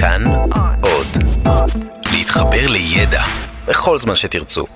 [0.00, 0.24] כאן
[0.80, 1.06] עוד.
[2.12, 3.22] להתחבר לידע
[3.66, 4.66] בכל זמן שתרצו.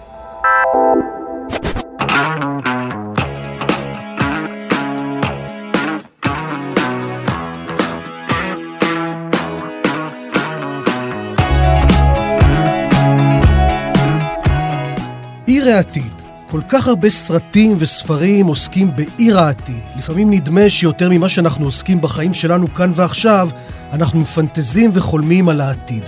[15.46, 16.03] עיר העתיד.
[16.50, 19.82] כל כך הרבה סרטים וספרים עוסקים בעיר העתיד.
[19.96, 23.48] לפעמים נדמה שיותר ממה שאנחנו עוסקים בחיים שלנו כאן ועכשיו,
[23.93, 26.03] אנחנו מפנטזים וחולמים על העתיד.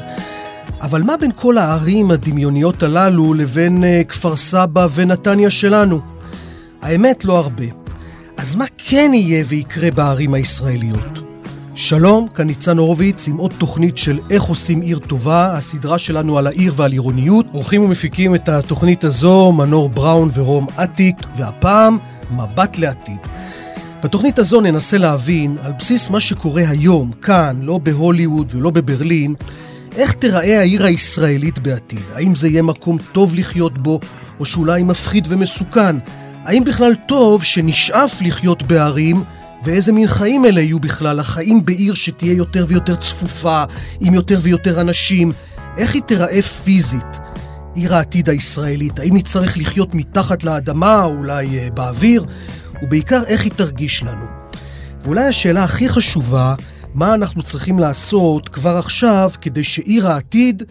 [0.81, 6.01] אבל מה בין כל הערים הדמיוניות הללו לבין uh, כפר סבא ונתניה שלנו?
[6.83, 7.65] האמת, לא הרבה.
[8.37, 11.19] אז מה כן יהיה ויקרה בערים הישראליות?
[11.75, 16.47] שלום, כאן ניצן הורוביץ עם עוד תוכנית של איך עושים עיר טובה, הסדרה שלנו על
[16.47, 17.47] העיר ועל עירוניות.
[17.53, 21.99] עורכים ומפיקים את התוכנית הזו מנור בראון ורום אטיק, והפעם
[22.31, 23.19] מבט לעתיד.
[24.05, 29.35] בתוכנית הזו ננסה להבין, על בסיס מה שקורה היום, כאן, לא בהוליווד ולא בברלין,
[29.97, 32.03] איך תיראה העיר הישראלית בעתיד.
[32.15, 34.01] האם זה יהיה מקום טוב לחיות בו,
[34.41, 35.97] או שאולי מפחיד ומסוכן?
[36.45, 39.25] האם בכלל טוב שנשאף לחיות בערים,
[39.65, 43.65] ואיזה מין חיים אלה יהיו בכלל, החיים בעיר שתהיה יותר ויותר צפופה,
[44.01, 45.33] עם יותר ויותר אנשים,
[45.79, 47.19] איך היא תיראה פיזית?
[47.75, 52.25] עיר העתיד הישראלית, האם נצטרך לחיות מתחת לאדמה, או אולי אה, באוויר?
[52.83, 54.27] ובעיקר איך היא תרגיש לנו.
[55.03, 56.55] ואולי השאלה הכי חשובה,
[56.95, 60.63] מה אנחנו צריכים לעשות כבר עכשיו כדי שעיר העתיד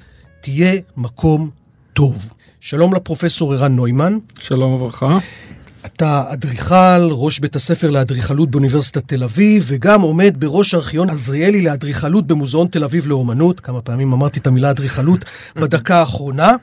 [0.41, 1.49] תהיה מקום
[1.93, 2.29] טוב.
[2.59, 4.17] שלום לפרופסור ערן נוימן.
[4.39, 5.17] שלום וברכה.
[5.85, 12.27] אתה אדריכל, ראש בית הספר לאדריכלות באוניברסיטת תל אביב, וגם עומד בראש ארכיון עזריאלי לאדריכלות
[12.27, 13.59] במוזיאון תל אביב לאומנות.
[13.59, 15.25] כמה פעמים אמרתי את המילה אדריכלות
[15.61, 16.55] בדקה האחרונה.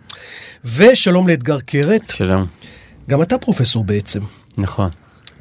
[0.65, 2.11] ושלום לאתגר קרת.
[2.11, 2.47] שלום.
[3.09, 4.21] גם אתה פרופסור בעצם.
[4.59, 4.91] נכון.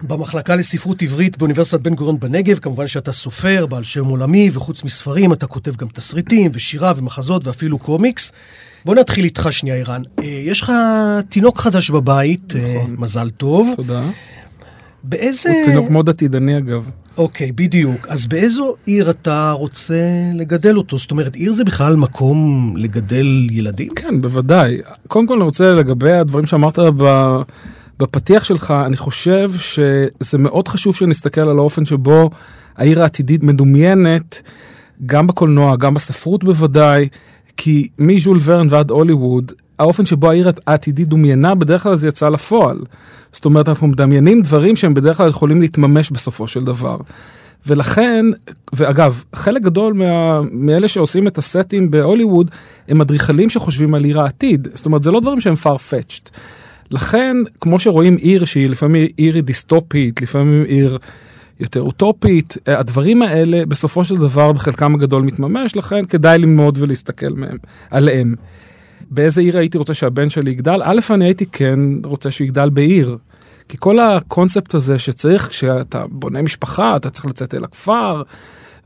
[0.04, 5.34] במחלקה לספרות עברית באוניברסיטת בן גוריון בנגב, כמובן שאתה סופר, בעל שם עולמי, וחוץ מספרים
[5.34, 8.32] אתה כותב גם תסריטים ושירה ומחזות ואפילו קומיקס.
[8.86, 10.02] בוא נתחיל איתך שנייה, ערן.
[10.20, 10.72] אה, יש לך
[11.30, 12.96] תינוק חדש בבית, אה, נכון.
[13.00, 13.74] מזל טוב.
[13.75, 14.03] תודה.
[15.03, 15.50] באיזה...
[15.50, 16.90] הוא תינוק מאוד עתידני אגב.
[17.18, 18.08] אוקיי, בדיוק.
[18.09, 20.02] אז באיזו עיר אתה רוצה
[20.34, 20.98] לגדל אותו?
[20.98, 23.90] זאת אומרת, עיר זה בכלל מקום לגדל ילדים?
[23.96, 24.78] כן, בוודאי.
[25.08, 27.36] קודם כל אני רוצה לגבי הדברים שאמרת ב...
[28.00, 32.29] בפתיח שלך, אני חושב שזה מאוד חשוב שנסתכל על האופן שבו
[32.78, 34.41] העיר העתידית מדומיינת,
[35.06, 37.07] גם בקולנוע, גם בספרות בוודאי,
[37.57, 42.79] כי מז'ול ורן ועד הוליווד, האופן שבו העיר העתידית דומיינה, בדרך כלל זה יצא לפועל.
[43.31, 46.97] זאת אומרת, אנחנו מדמיינים דברים שהם בדרך כלל יכולים להתממש בסופו של דבר.
[47.67, 48.25] ולכן,
[48.73, 52.51] ואגב, חלק גדול מה, מאלה שעושים את הסטים בהוליווד,
[52.88, 54.67] הם אדריכלים שחושבים על עיר העתיד.
[54.73, 56.29] זאת אומרת, זה לא דברים שהם far-fetched.
[56.91, 60.97] לכן, כמו שרואים עיר שהיא לפעמים עיר דיסטופית, לפעמים עיר
[61.59, 67.57] יותר אוטופית, הדברים האלה בסופו של דבר בחלקם הגדול מתממש, לכן כדאי ללמוד ולהסתכל מהם,
[67.91, 68.35] עליהם.
[69.12, 70.81] באיזה עיר הייתי רוצה שהבן שלי יגדל?
[70.84, 73.18] א', אני הייתי כן רוצה שהוא יגדל בעיר.
[73.69, 78.22] כי כל הקונספט הזה שצריך, כשאתה בונה משפחה, אתה צריך לצאת אל הכפר,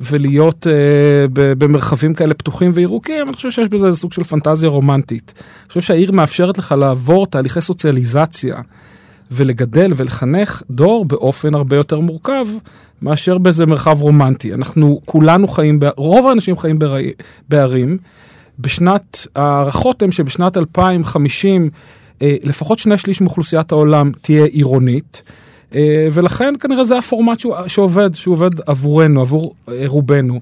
[0.01, 5.33] ולהיות אה, במרחבים כאלה פתוחים וירוקים, אני חושב שיש בזה איזה סוג של פנטזיה רומנטית.
[5.37, 8.55] אני חושב שהעיר מאפשרת לך לעבור תהליכי סוציאליזציה,
[9.31, 12.45] ולגדל ולחנך דור באופן הרבה יותר מורכב,
[13.01, 14.53] מאשר באיזה מרחב רומנטי.
[14.53, 17.11] אנחנו כולנו חיים, רוב האנשים חיים בערי,
[17.49, 17.97] בערים.
[18.59, 21.69] בשנת, ההערכות הן שבשנת 2050,
[22.21, 25.23] אה, לפחות שני שליש מאוכלוסיית העולם תהיה עירונית.
[25.75, 30.39] אה, ולכן כנראה זה הפורמט שעובד, שעובד עבורנו, עבור אה, רובנו.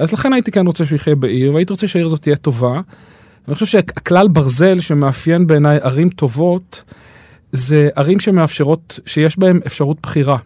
[0.00, 2.80] אז לכן הייתי כן רוצה שהוא יחיה בעיר, והייתי רוצה שהעיר הזאת תהיה טובה.
[3.48, 6.82] אני חושב שהכלל ברזל שמאפיין בעיניי ערים טובות,
[7.52, 10.36] זה ערים שמאפשרות, שיש בהן אפשרות בחירה.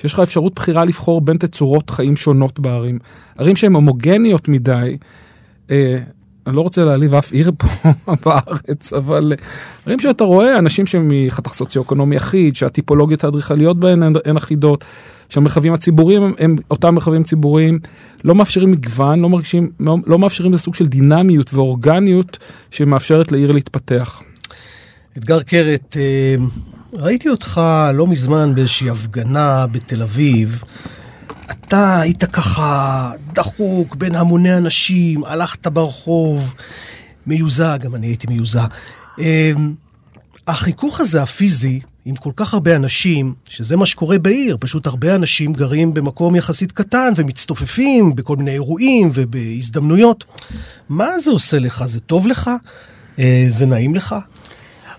[0.00, 2.98] שיש לך אפשרות בחירה לבחור בין תצורות חיים שונות בערים.
[3.38, 4.96] ערים שהן הומוגניות מדי,
[6.46, 7.68] אני לא רוצה להעליב אף עיר פה
[8.24, 9.32] בארץ, אבל
[9.82, 14.84] דברים שאתה רואה, אנשים שהם מחתך סוציו-אקונומי אחיד, שהטיפולוגיות האדריכליות בהן הן אחידות,
[15.28, 17.78] שהמרחבים הציבוריים הם, הם אותם מרחבים ציבוריים,
[18.24, 22.38] לא מאפשרים מגוון, לא, מרגישים, לא, לא מאפשרים איזה סוג של דינמיות ואורגניות
[22.70, 24.22] שמאפשרת לעיר להתפתח.
[25.18, 26.44] אתגר קרת, אה,
[26.92, 27.60] ראיתי אותך
[27.94, 30.64] לא מזמן באיזושהי הפגנה בתל אביב.
[31.52, 36.54] אתה היית ככה דחוק בין המוני אנשים, הלכת ברחוב,
[37.26, 38.64] מיוזע, גם אני הייתי מיוזע.
[39.18, 39.74] אמ,
[40.46, 45.52] החיכוך הזה, הפיזי, עם כל כך הרבה אנשים, שזה מה שקורה בעיר, פשוט הרבה אנשים
[45.52, 50.24] גרים במקום יחסית קטן ומצטופפים בכל מיני אירועים ובהזדמנויות.
[50.88, 51.84] מה זה עושה לך?
[51.86, 52.50] זה טוב לך?
[53.18, 54.14] אה, זה נעים לך?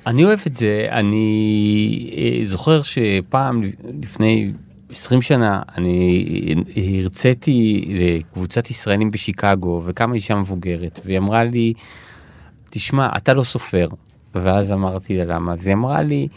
[0.08, 0.88] אני אוהב את זה.
[0.92, 3.62] אני אה, זוכר שפעם
[4.02, 4.52] לפני
[4.90, 6.26] 20 שנה אני
[7.02, 11.74] הרציתי לקבוצת ישראלים בשיקגו וקמה אישה מבוגרת והיא אמרה לי,
[12.70, 13.88] תשמע, אתה לא סופר.
[14.36, 16.28] ואז אמרתי לה למה, אז היא אמרה לי,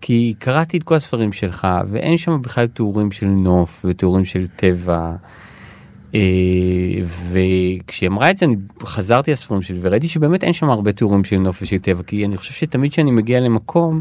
[0.00, 5.12] כי קראתי את כל הספרים שלך ואין שם בכלל תיאורים של נוף ותיאורים של טבע.
[6.14, 6.20] אה,
[7.30, 11.36] וכשהיא אמרה את זה אני חזרתי לספרים שלי וראיתי שבאמת אין שם הרבה תיאורים של
[11.36, 14.00] נוף ושל טבע כי אני חושב שתמיד כשאני מגיע למקום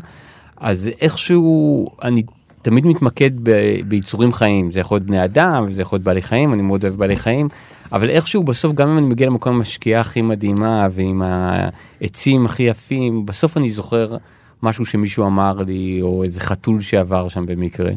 [0.57, 2.23] אז איכשהו אני
[2.65, 3.51] תמיד מתמקד ב,
[3.88, 6.95] ביצורים חיים, זה יכול להיות בני אדם, זה יכול להיות בעלי חיים, אני מאוד אוהב
[6.95, 7.50] בעלי חיים,
[7.91, 12.63] אבל איכשהו בסוף, גם אם אני מגיע למקום עם השקיעה הכי מדהימה ועם העצים הכי
[12.63, 14.17] יפים, בסוף אני זוכר
[14.63, 17.91] משהו שמישהו אמר לי, או איזה חתול שעבר שם במקרה.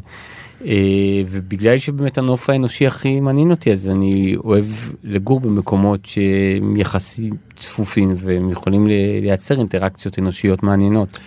[0.65, 4.65] אה, ובגלל שבאמת הנוף האנושי הכי מעניין אותי, אז אני אוהב
[5.05, 11.21] לגור במקומות שהם יחסית צפופים והם יכולים לייצר אינטראקציות אנושיות מעניינות.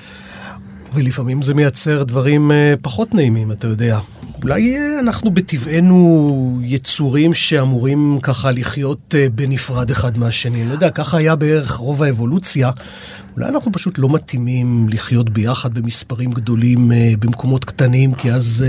[0.93, 3.99] ולפעמים זה מייצר דברים אה, פחות נעימים, אתה יודע.
[4.43, 10.61] אולי אה, אנחנו בטבענו יצורים שאמורים ככה לחיות אה, בנפרד אחד מהשני.
[10.61, 12.71] אני לא יודע, ככה היה בערך רוב האבולוציה.
[13.35, 18.65] אולי אנחנו פשוט לא מתאימים לחיות ביחד במספרים גדולים במקומות קטנים, כי אז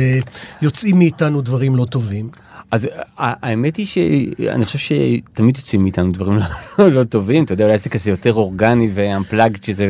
[0.62, 2.28] יוצאים מאיתנו דברים לא טובים.
[2.70, 6.38] אז האמת היא שאני חושב שתמיד יוצאים מאיתנו דברים
[6.78, 9.86] לא, לא טובים, אתה יודע, אולי זה כזה יותר אורגני ואמפלאגד שזה...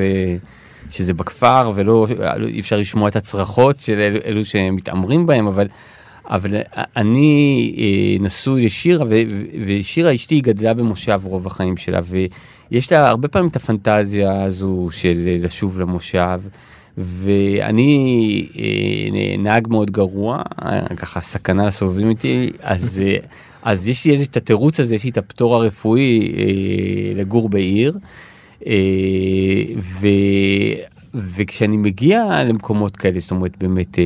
[0.92, 2.06] שזה בכפר ולא
[2.46, 5.66] אי אפשר לשמוע את הצרחות של אלו, אלו שמתעמרים בהם, אבל,
[6.26, 6.56] אבל
[6.96, 9.06] אני אה, נשוי לשירה,
[9.66, 12.00] ושירה אשתי גדלה במושב רוב החיים שלה,
[12.70, 16.40] ויש לה הרבה פעמים את הפנטזיה הזו של לשוב למושב.
[16.98, 20.42] ואני אה, נהג מאוד גרוע,
[20.96, 23.16] ככה סכנה לסובבים איתי, אז, אה,
[23.62, 27.98] אז יש לי את התירוץ הזה, יש לי את הפטור הרפואי אה, לגור בעיר.
[28.66, 28.72] אה,
[29.78, 30.06] ו...
[31.14, 34.04] וכשאני מגיע למקומות כאלה, זאת אומרת באמת אה,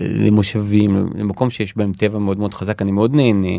[0.00, 3.56] למושבים, למקום שיש בהם טבע מאוד מאוד חזק, אני מאוד נהנה,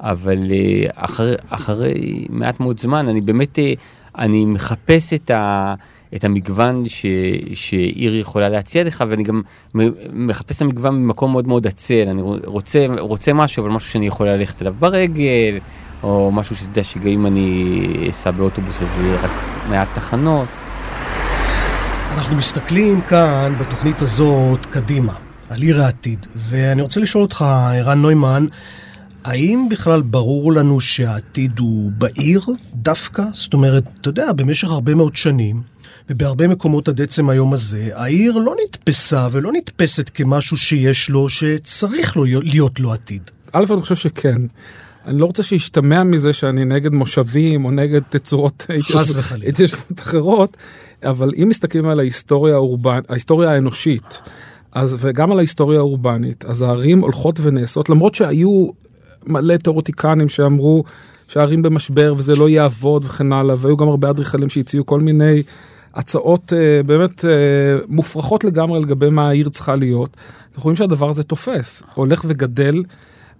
[0.00, 3.58] אבל אה, אחרי, אחרי מעט מאוד זמן אני באמת,
[4.18, 5.74] אני מחפש את ה...
[6.16, 7.06] את המגוון ש,
[7.54, 9.42] שעיר יכולה להציע לך, ואני גם
[10.12, 12.08] מחפש את המגוון ממקום מאוד מאוד עצל.
[12.08, 15.58] אני רוצה, רוצה משהו, אבל משהו שאני יכול ללכת אליו ברגל,
[16.02, 19.30] או משהו שאתה יודע שגם אם אני אסע באוטובוס אז יהיה רק
[19.68, 20.48] מעט תחנות.
[22.14, 25.14] אנחנו מסתכלים כאן בתוכנית הזאת קדימה,
[25.48, 27.44] על עיר העתיד, ואני רוצה לשאול אותך,
[27.78, 28.46] ערן נוימן,
[29.24, 33.22] האם בכלל ברור לנו שהעתיד הוא בעיר דווקא?
[33.32, 35.62] זאת אומרת, אתה יודע, במשך הרבה מאוד שנים,
[36.10, 42.16] ובהרבה מקומות עד עצם היום הזה, העיר לא נתפסה ולא נתפסת כמשהו שיש לו, שצריך
[42.16, 43.22] לו להיות לו עתיד.
[43.52, 44.42] א', אני חושב שכן.
[45.06, 48.66] אני לא רוצה שישתמע מזה שאני נגד מושבים או נגד תצורות
[49.48, 50.56] התיישבות אחרות,
[51.02, 53.00] אבל אם מסתכלים על ההיסטוריה, האורבנ...
[53.08, 54.20] ההיסטוריה האנושית,
[54.72, 58.68] אז, וגם על ההיסטוריה האורבנית, אז הערים הולכות ונעשות, למרות שהיו
[59.26, 60.84] מלא תיאורטיקנים שאמרו
[61.28, 65.42] שהערים במשבר וזה לא יעבוד וכן הלאה, והיו גם הרבה אדריכלים שהציעו כל מיני
[65.94, 67.24] הצעות uh, באמת uh,
[67.88, 70.16] מופרכות לגמרי לגבי מה העיר צריכה להיות.
[70.48, 72.82] אנחנו רואים שהדבר הזה תופס, הולך וגדל.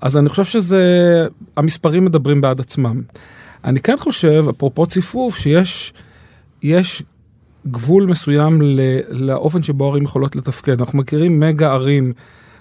[0.01, 0.83] אז אני חושב שזה,
[1.57, 3.03] המספרים מדברים בעד עצמם.
[3.65, 5.93] אני כן חושב, אפרופו ציפוף, שיש
[6.63, 7.03] יש
[7.67, 8.63] גבול מסוים
[9.11, 10.81] לאופן שבו ערים יכולות לתפקד.
[10.81, 12.13] אנחנו מכירים מגה ערים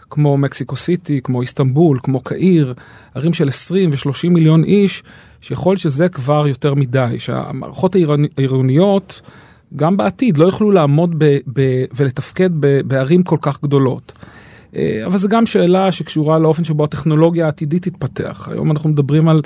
[0.09, 2.73] כמו מקסיקו סיטי, כמו איסטנבול, כמו קהיר,
[3.15, 5.03] ערים של 20 ו-30 מיליון איש,
[5.41, 7.95] שיכול שזה כבר יותר מדי, שהמערכות
[8.37, 9.21] העירוניות
[9.75, 11.61] גם בעתיד לא יוכלו לעמוד ב, ב,
[11.95, 14.11] ולתפקד ב, בערים כל כך גדולות.
[14.75, 18.47] אה, אבל זו גם שאלה שקשורה לאופן שבו הטכנולוגיה העתידית תתפתח.
[18.51, 19.41] היום אנחנו מדברים על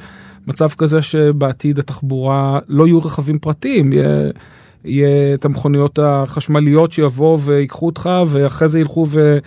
[0.47, 4.31] מצב כזה שבעתיד התחבורה לא יהיו רכבים פרטיים, יהיה,
[4.85, 9.37] יהיה את המכוניות החשמליות שיבואו ויקחו אותך ואחרי זה ילכו ו,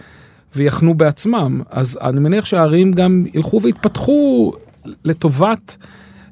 [0.57, 1.61] ויחנו בעצמם.
[1.71, 4.53] אז אני מניח שהערים גם ילכו ויתפתחו
[5.05, 5.77] לטובת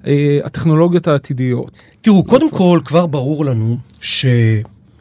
[0.06, 1.70] אה, הטכנולוגיות העתידיות.
[2.00, 4.26] תראו, קודם כל כבר ברור לנו ש...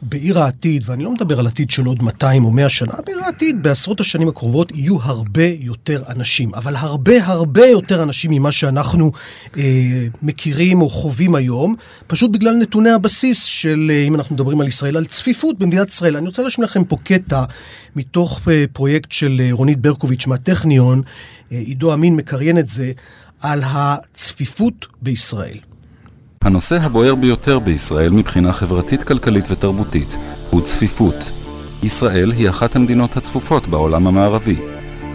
[0.08, 3.62] בעיר העתיד, ואני לא מדבר על עתיד של עוד 200 או 100 שנה, בעיר העתיד,
[3.62, 6.54] בעשרות השנים הקרובות, יהיו הרבה יותר אנשים.
[6.54, 9.12] אבל הרבה הרבה יותר אנשים ממה שאנחנו
[9.58, 11.74] אה, מכירים או חווים היום,
[12.06, 16.16] פשוט בגלל נתוני הבסיס של, אה, אם אנחנו מדברים על ישראל, על צפיפות במדינת ישראל.
[16.16, 17.44] אני רוצה להשמיע לכם פה קטע
[17.96, 21.02] מתוך אה, פרויקט של אה, רונית ברקוביץ' מהטכניון,
[21.52, 22.92] אה, אמין מקריין את זה,
[23.40, 25.58] על הצפיפות בישראל.
[26.44, 30.16] הנושא הבוער ביותר בישראל מבחינה חברתית, כלכלית ותרבותית
[30.50, 31.14] הוא צפיפות.
[31.82, 34.56] ישראל היא אחת המדינות הצפופות בעולם המערבי.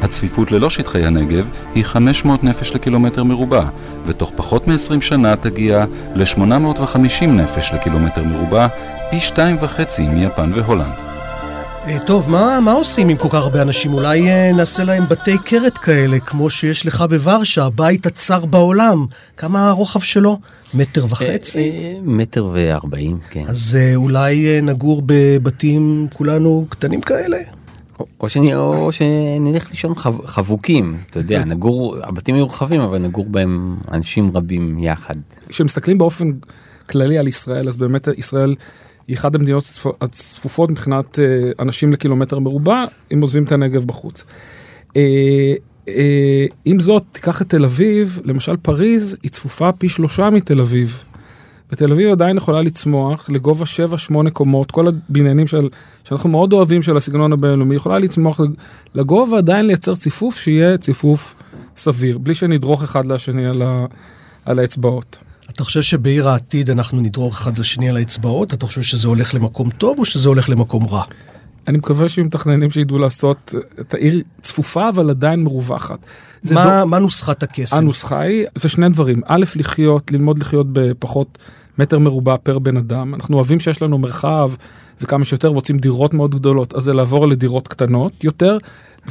[0.02, 3.66] הצפיפות ללא שטחי הנגב היא 500 נפש לקילומטר מרובע,
[4.06, 8.68] ותוך פחות מ-20 שנה תגיע ל-850 נפש לקילומטר מרובע,
[9.10, 11.09] פי שתיים וחצי מיפן והולנד.
[11.90, 13.94] אה, טוב, מה, מה עושים עם כל כך הרבה אנשים?
[13.94, 19.06] אולי אה, נעשה להם בתי קרת כאלה, כמו שיש לך בוורשה, הבית הצר בעולם.
[19.38, 20.40] כמה הרוחב שלו?
[20.74, 21.72] מטר וחצי?
[21.72, 23.44] אה, מטר וארבעים, כן.
[23.48, 27.38] אז אולי נגור בבתים כולנו קטנים כאלה?
[28.20, 33.26] או, שאני, או שנלך לישון חב, חבוקים, אתה יודע, נגור, הבתים היו רחבים, אבל נגור
[33.26, 35.16] בהם אנשים רבים יחד.
[35.50, 36.32] כשמסתכלים באופן
[36.90, 38.56] כללי על ישראל, אז באמת ישראל
[39.10, 39.64] היא אחת המדינות
[40.02, 44.24] הצפופות מבחינת אה, אנשים לקילומטר מרובע, אם עוזבים את הנגב בחוץ.
[44.96, 45.54] אה,
[45.88, 51.04] אה, עם זאת, תיקח את תל אביב, למשל פריז היא צפופה פי שלושה מתל אביב.
[51.72, 53.66] ותל אביב עדיין יכולה לצמוח לגובה
[54.26, 55.70] 7-8 קומות, כל הבניינים של,
[56.04, 58.40] שאנחנו מאוד אוהבים של הסגנון הבינלאומי, יכולה לצמוח
[58.96, 61.36] לגובה, עדיין לייצר ציפוף שיהיה ציפוף
[61.78, 63.86] סביר, בלי שנדרוך אחד לשני על, ה,
[64.46, 65.29] על האצבעות.
[65.60, 68.54] אתה חושב שבעיר העתיד אנחנו נדרוך אחד לשני על האצבעות?
[68.54, 71.04] אתה חושב שזה הולך למקום טוב או שזה הולך למקום רע?
[71.68, 76.00] אני מקווה שיהיו מתכננים שידעו לעשות את העיר צפופה אבל עדיין מרווחת.
[76.52, 76.88] מה, דו...
[76.88, 77.78] מה נוסחת הקסם?
[77.78, 79.22] הנוסחה היא, זה שני דברים.
[79.26, 81.38] א', לחיות, ללמוד לחיות בפחות
[81.78, 83.14] מטר מרובע פר בן אדם.
[83.16, 84.52] אנחנו אוהבים שיש לנו מרחב
[85.02, 88.58] וכמה שיותר רוצים דירות מאוד גדולות, אז זה לעבור לדירות קטנות יותר.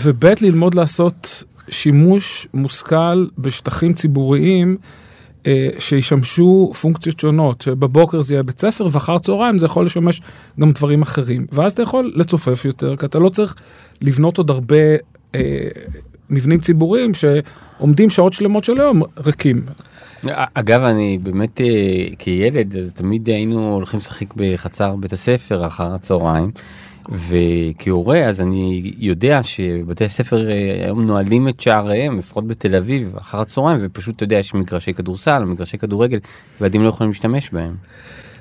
[0.00, 4.76] וב', ללמוד לעשות שימוש מושכל בשטחים ציבוריים.
[5.46, 10.20] אה, שישמשו פונקציות שונות, שבבוקר זה יהיה בית ספר ואחר צהריים זה יכול לשמש
[10.60, 11.46] גם דברים אחרים.
[11.52, 13.54] ואז אתה יכול לצופף יותר, כי אתה לא צריך
[14.02, 14.76] לבנות עוד הרבה
[15.34, 15.68] אה,
[16.30, 19.62] מבנים ציבוריים שעומדים שעות שלמות של היום ריקים.
[20.54, 21.66] אגב, אני באמת, אה,
[22.18, 26.50] כילד, אז תמיד היינו הולכים לשחק בחצר בית הספר אחר הצהריים.
[27.08, 33.40] וכהורה אז אני יודע שבתי הספר אה, היום נועלים את שעריהם לפחות בתל אביב אחר
[33.40, 36.18] הצהריים ופשוט אתה יודע יש מגרשי כדורסל מגרשי כדורגל
[36.60, 37.74] וילדים לא יכולים להשתמש בהם.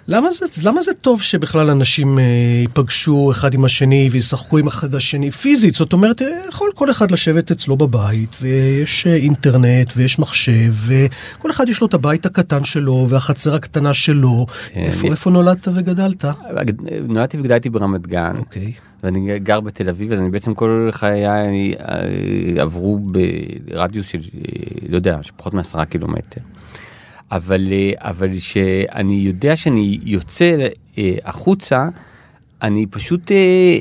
[0.10, 2.24] למה זה, למה זה טוב שבכלל אנשים אה,
[2.62, 5.74] ייפגשו אחד עם השני וישחקו עם אחד השני פיזית?
[5.74, 11.52] זאת אומרת, אה, יכול כל אחד לשבת אצלו בבית, ויש אה, אינטרנט, ויש מחשב, וכל
[11.52, 14.46] אחד יש לו את הבית הקטן שלו, והחצר הקטנה שלו.
[14.76, 16.26] אה, איפה, איפה נולדת וגדלת?
[17.08, 18.36] נולדתי וגדלתי ברמת גן.
[18.38, 18.74] אוקיי.
[19.04, 24.20] ואני גר בתל אביב, אז אני בעצם כל חיי אה, עברו ברדיוס של,
[24.90, 26.42] לא יודע, פחות מעשרה קילומטר.
[27.32, 30.68] אבל, אה, אבל שאני יודע שאני יוצא
[30.98, 31.90] אה, החוצה,
[32.62, 33.78] אני פשוט, אה,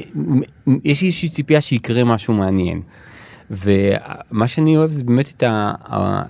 [0.85, 2.81] יש לי איזושהי ציפייה שיקרה משהו מעניין.
[3.51, 5.43] ומה שאני אוהב זה באמת את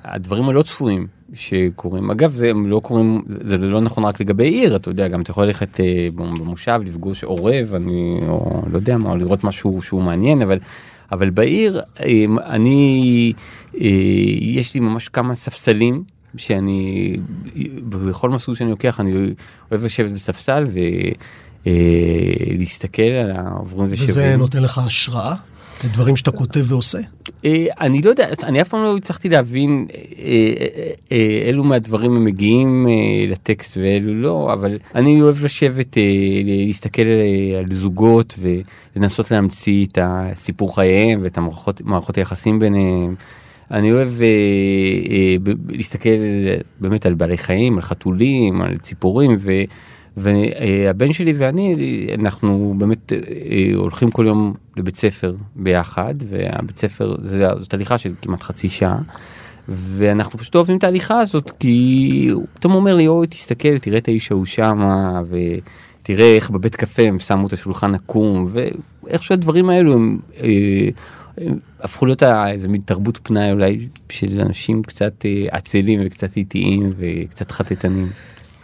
[0.04, 2.11] הדברים הלא צפויים שקורים.
[2.11, 5.44] אגב, זה לא קורים, זה לא נכון רק לגבי עיר, אתה יודע, גם אתה יכול
[5.44, 5.80] ללכת
[6.14, 10.58] במושב, לפגוש עורב, אני, או לא יודע מה, לראות משהו שהוא מעניין, אבל,
[11.12, 11.80] אבל בעיר,
[12.44, 13.32] אני,
[14.40, 16.04] יש לי ממש כמה ספסלים
[16.37, 17.16] שאני,
[17.88, 19.12] בכל מסלול שאני לוקח, אני
[19.71, 20.64] אוהב לשבת בספסל
[21.66, 24.09] ולהסתכל אה, על העוברים ושבים.
[24.09, 25.35] וזה נותן לך השראה?
[25.83, 26.99] זה דברים שאתה כותב ועושה?
[27.45, 29.87] אה, אני לא יודע, אני אף פעם לא הצלחתי להבין
[31.12, 32.87] אה, אילו מהדברים הם מגיעים
[33.28, 35.97] לטקסט ואילו לא, אבל אני אוהב לשבת,
[36.45, 37.02] להסתכל
[37.59, 38.38] על זוגות
[38.97, 43.14] ולנסות להמציא את הסיפור חייהם ואת המערכות היחסים ביניהם.
[43.70, 44.26] אני אוהב אה,
[45.11, 46.18] אה, להסתכל
[46.80, 49.52] באמת על בעלי חיים, על חתולים, על ציפורים, ו,
[50.16, 51.76] והבן שלי ואני,
[52.18, 53.18] אנחנו באמת אה,
[53.75, 57.16] הולכים כל יום לבית ספר ביחד, והבית ספר,
[57.58, 58.99] זאת הליכה של כמעט חצי שעה.
[59.68, 64.08] ואנחנו פשוט אוהבים את ההליכה הזאת כי הוא פתאום אומר לי אוי תסתכל תראה את
[64.08, 69.92] האיש ההוא שמה ותראה איך בבית קפה הם שמו את השולחן עקום ואיך שהדברים האלו
[69.92, 70.88] הם אה,
[71.81, 77.50] הפכו להיות איזה מין תרבות פנאי אולי של אנשים קצת אה, עצלים וקצת איטיים וקצת
[77.50, 78.11] חטטנים.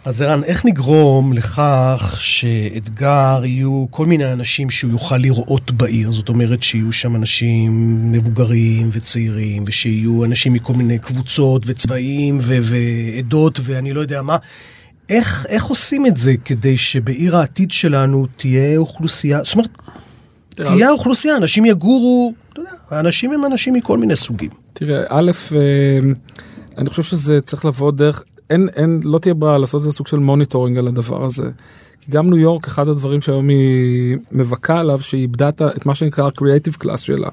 [0.05, 6.11] אז ערן, איך נגרום לכך שאתגר יהיו כל מיני אנשים שהוא יוכל לראות בעיר?
[6.11, 7.71] זאת אומרת שיהיו שם אנשים
[8.11, 14.37] מבוגרים וצעירים, ושיהיו אנשים מכל מיני קבוצות וצבעים ו- ועדות ואני לא יודע מה.
[15.09, 19.69] איך, איך עושים את זה כדי שבעיר העתיד שלנו תהיה אוכלוסייה, זאת אומרת,
[20.55, 24.49] תהיה האוכלוסייה, אנשים יגורו, אתה יודע, האנשים הם אנשים מכל מיני סוגים.
[24.73, 25.99] תראה, א', אה,
[26.77, 30.19] אני חושב שזה צריך לבוא דרך, אין, אין, לא תהיה ברירה לעשות איזה סוג של
[30.19, 31.49] monitoring על הדבר הזה.
[32.01, 36.25] כי גם ניו יורק, אחד הדברים שהיום היא מבכה עליו, שהיא איבדה את מה שנקרא
[36.25, 37.29] ה-creative class שלה.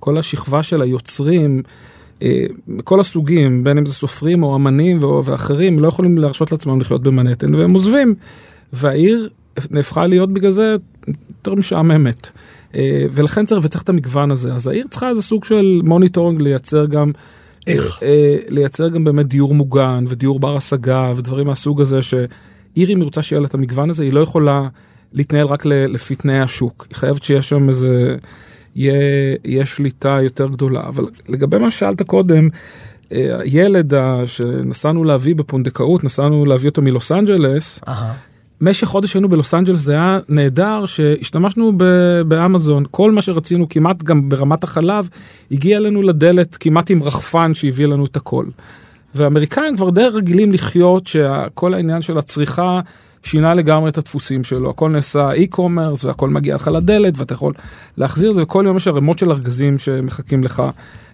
[0.00, 1.62] כל השכבה של היוצרים,
[2.22, 7.02] אה, מכל הסוגים, בין אם זה סופרים או אמנים ואחרים, לא יכולים להרשות לעצמם לחיות
[7.02, 8.14] במנהטן, והם עוזבים.
[8.72, 9.28] והעיר
[9.70, 10.74] נהפכה להיות בגלל זה
[11.46, 12.30] יותר משעממת.
[12.74, 14.52] אה, ולכן צריך, וצריך את המגוון הזה.
[14.52, 17.12] אז העיר צריכה איזה סוג של monitoring לייצר גם...
[17.66, 18.02] איך?
[18.02, 23.04] אה, לייצר גם באמת דיור מוגן ודיור בר השגה ודברים מהסוג הזה, שעיר אם היא
[23.04, 24.68] רוצה שיהיה לה את המגוון הזה, היא לא יכולה
[25.12, 26.86] להתנהל רק לפי תנאי השוק.
[26.90, 28.16] היא חייבת שיש שם איזה,
[28.74, 30.80] יהיה שליטה יותר גדולה.
[30.86, 32.48] אבל לגבי מה ששאלת קודם,
[33.10, 33.94] הילד
[34.26, 37.80] שנסענו להביא בפונדקאות, נסענו להביא אותו מלוס אנג'לס,
[38.60, 41.72] במשך חודש היינו בלוס אנג'לס, זה היה נהדר שהשתמשנו
[42.28, 45.08] באמזון, כל מה שרצינו, כמעט גם ברמת החלב,
[45.50, 48.46] הגיע לנו לדלת כמעט עם רחפן שהביא לנו את הכל.
[49.14, 52.80] ואמריקאים כבר די רגילים לחיות שכל העניין של הצריכה
[53.22, 57.52] שינה לגמרי את הדפוסים שלו, הכל נעשה e-commerce והכל מגיע לך לדלת ואתה יכול
[57.96, 60.62] להחזיר את זה, וכל יום יש ערימות של ארגזים שמחכים לך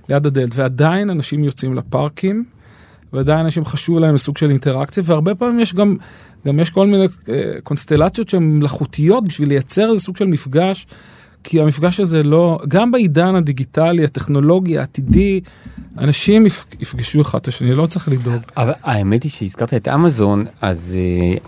[0.08, 2.44] ליד הדלת, ועדיין אנשים יוצאים לפארקים,
[3.12, 5.96] ועדיין אנשים חשוב להם סוג של אינטראקציה, והרבה פעמים יש גם,
[6.46, 10.86] גם יש כל מיני אה, קונסטלציות שהן מלאכותיות בשביל לייצר איזה סוג של מפגש,
[11.44, 15.40] כי המפגש הזה לא, גם בעידן הדיגיטלי, הטכנולוגי, העתידי,
[15.98, 16.46] אנשים
[16.80, 18.42] יפגשו אחד את השני, לא צריך לדאוג.
[18.56, 20.96] אבל האמת היא שהזכרת את אמזון, אז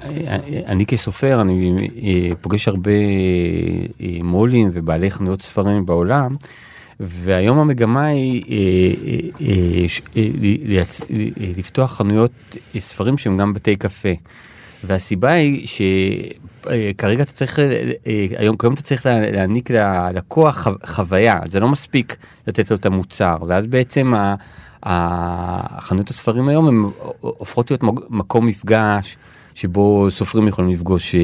[0.05, 2.91] אה, אני כסופר, אני אה, פוגש הרבה
[4.23, 6.35] מו"לים ובעלי חנויות ספרים בעולם.
[7.03, 12.31] והיום המגמה היא אה, אה, אה, לפתוח חנויות
[12.79, 14.09] ספרים שהם גם בתי קפה.
[14.85, 17.59] והסיבה היא שכרגע אתה צריך,
[18.37, 22.17] היום כיום אתה צריך להעניק ללקוח חוויה, זה לא מספיק
[22.47, 24.13] לתת לו את המוצר, ואז בעצם
[24.83, 26.91] החנויות הספרים היום הן
[27.21, 29.17] הופכות להיות מקום מפגש
[29.55, 31.15] שבו סופרים יכולים לפגוש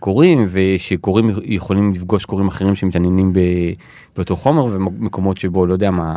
[0.00, 3.32] קוראים, ושקוראים יכולים לפגוש קוראים אחרים שמתעניינים
[4.16, 6.14] באותו חומר, ומקומות שבו, לא יודע מה,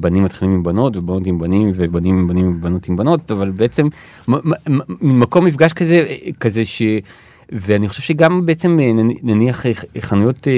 [0.00, 3.88] בנים מתחילים עם בנות, ובנות עם בנים, ובנים עם בנים ובנות עם בנות, אבל בעצם
[5.00, 6.06] מקום מפגש כזה,
[6.40, 6.82] כזה ש...
[7.54, 8.90] ואני חושב שגם בעצם אה,
[9.22, 10.52] נניח אה, חנויות אה,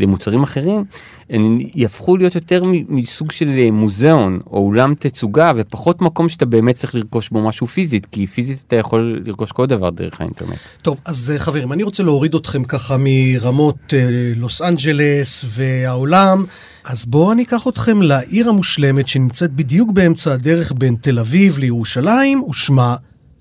[0.00, 0.84] למוצרים אחרים,
[1.30, 6.94] הן יהפכו להיות יותר מסוג של מוזיאון או אולם תצוגה ופחות מקום שאתה באמת צריך
[6.94, 10.58] לרכוש בו משהו פיזית, כי פיזית אתה יכול לרכוש כל דבר דרך האינטרנט.
[10.82, 13.94] טוב, אז חברים, אני רוצה להוריד אתכם ככה מרמות
[14.36, 16.44] לוס אנג'לס והעולם.
[16.84, 22.42] אז בואו אני אקח אתכם לעיר המושלמת שנמצאת בדיוק באמצע הדרך בין תל אביב לירושלים,
[22.42, 22.96] ושמה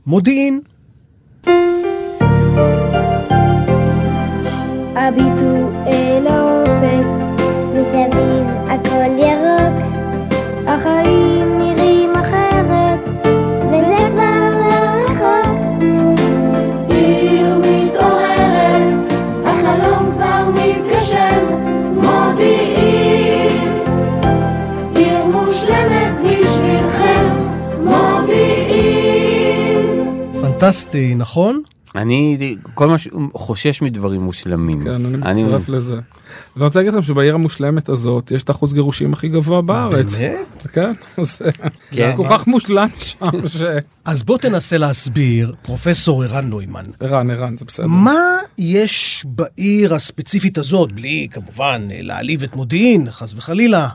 [0.07, 0.59] מודיעין.
[5.07, 7.07] הביטו אל האופק,
[7.74, 9.75] מסביב הכל ירוק,
[10.68, 13.00] החיים נראים אחרת,
[13.68, 15.57] וזה כבר לא רחוק.
[16.89, 19.05] עיר מתעוררת,
[19.46, 21.44] החלום כבר מתגשם,
[21.96, 23.53] מודיעין,
[24.96, 27.25] עיר מושלמת בשבילכם,
[27.83, 29.25] מודיעין.
[30.41, 31.61] פנטסטי, נכון?
[31.96, 32.96] אני כל מה
[33.34, 34.84] חושש מדברים מושלמים.
[34.84, 35.94] כן, אני מצטרף לזה.
[36.55, 40.18] ואני רוצה להגיד לכם שבעיר המושלמת הזאת יש את אחוז גירושים הכי גבוה בארץ.
[40.18, 40.68] באמת?
[40.74, 41.50] כן, זה
[41.92, 42.14] כן.
[42.18, 43.62] כל כך מושלם שם ש...
[44.05, 46.86] אז בוא תנסה להסביר, פרופסור ערן נוימן.
[47.00, 47.88] ערן, ערן, זה בסדר.
[47.88, 53.88] מה יש בעיר הספציפית הזאת, בלי כמובן להעליב את מודיעין, חס וחלילה.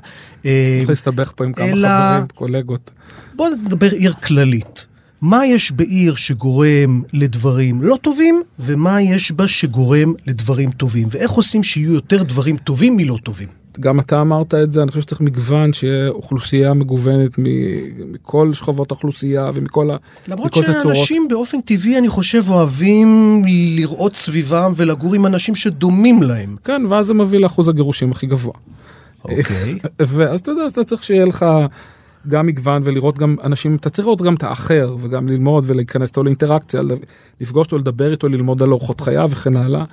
[0.45, 2.91] אה, צריך להסתבך פה עם כמה חברים, קולגות.
[3.35, 4.87] בוא נדבר עיר כללית.
[5.23, 11.63] מה יש בעיר שגורם לדברים לא טובים, ומה יש בה שגורם לדברים טובים, ואיך עושים
[11.63, 13.49] שיהיו יותר דברים טובים מלא טובים.
[13.81, 19.51] גם אתה אמרת את זה, אני חושב שצריך מגוון, שיהיה אוכלוסייה מגוונת מכל שכבות האוכלוסייה
[19.55, 20.01] ומכל הצורות.
[20.29, 23.43] למרות שאנשים באופן טבעי, אני חושב, אוהבים
[23.77, 26.57] לראות סביבם ולגור עם אנשים שדומים להם.
[26.65, 28.55] כן, ואז זה מביא לאחוז הגירושים הכי גבוה.
[29.25, 29.79] אוקיי.
[30.17, 31.47] ואז אתה יודע, אתה צריך שיהיה לך...
[32.29, 36.23] גם מגוון ולראות גם אנשים, אתה צריך לראות גם את האחר וגם ללמוד ולהיכנס איתו
[36.23, 36.81] לאינטראקציה,
[37.41, 39.85] לפגוש אותו, לדבר איתו, ללמוד על אורחות חייו וכן הלאה.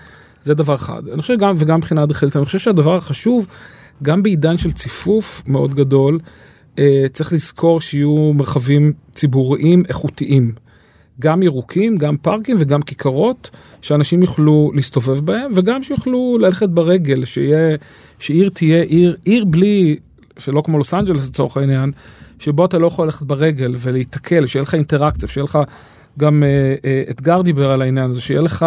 [0.42, 1.08] זה דבר אחד.
[1.14, 3.48] אני חושב גם, וגם מבחינה אדריכלית, אני חושב שהדבר החשוב,
[4.04, 6.20] גם בעידן של ציפוף מאוד גדול,
[6.80, 10.52] אה, צריך לזכור שיהיו מרחבים ציבוריים איכותיים.
[11.20, 13.50] גם ירוקים, גם פארקים וגם כיכרות,
[13.82, 17.78] שאנשים יוכלו להסתובב בהם, וגם שיוכלו ללכת ברגל, שיהיה,
[18.20, 19.98] שעיר תהיה עיר, עיר בלי
[20.38, 21.92] שלא כמו לוס אנג'לס לצורך העניין,
[22.40, 25.60] שבו אתה לא יכול ללכת ברגל ולהיתקל, שיהיה לך אינטראקציה, שיהיה לך
[26.20, 28.66] גם אה, אה, אתגר דיבר על העניין הזה, שיהיה לך,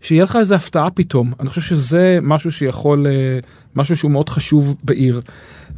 [0.00, 1.32] שיהיה לך איזה הפתעה פתאום.
[1.40, 3.38] אני חושב שזה משהו שיכול, אה,
[3.76, 5.20] משהו שהוא מאוד חשוב בעיר.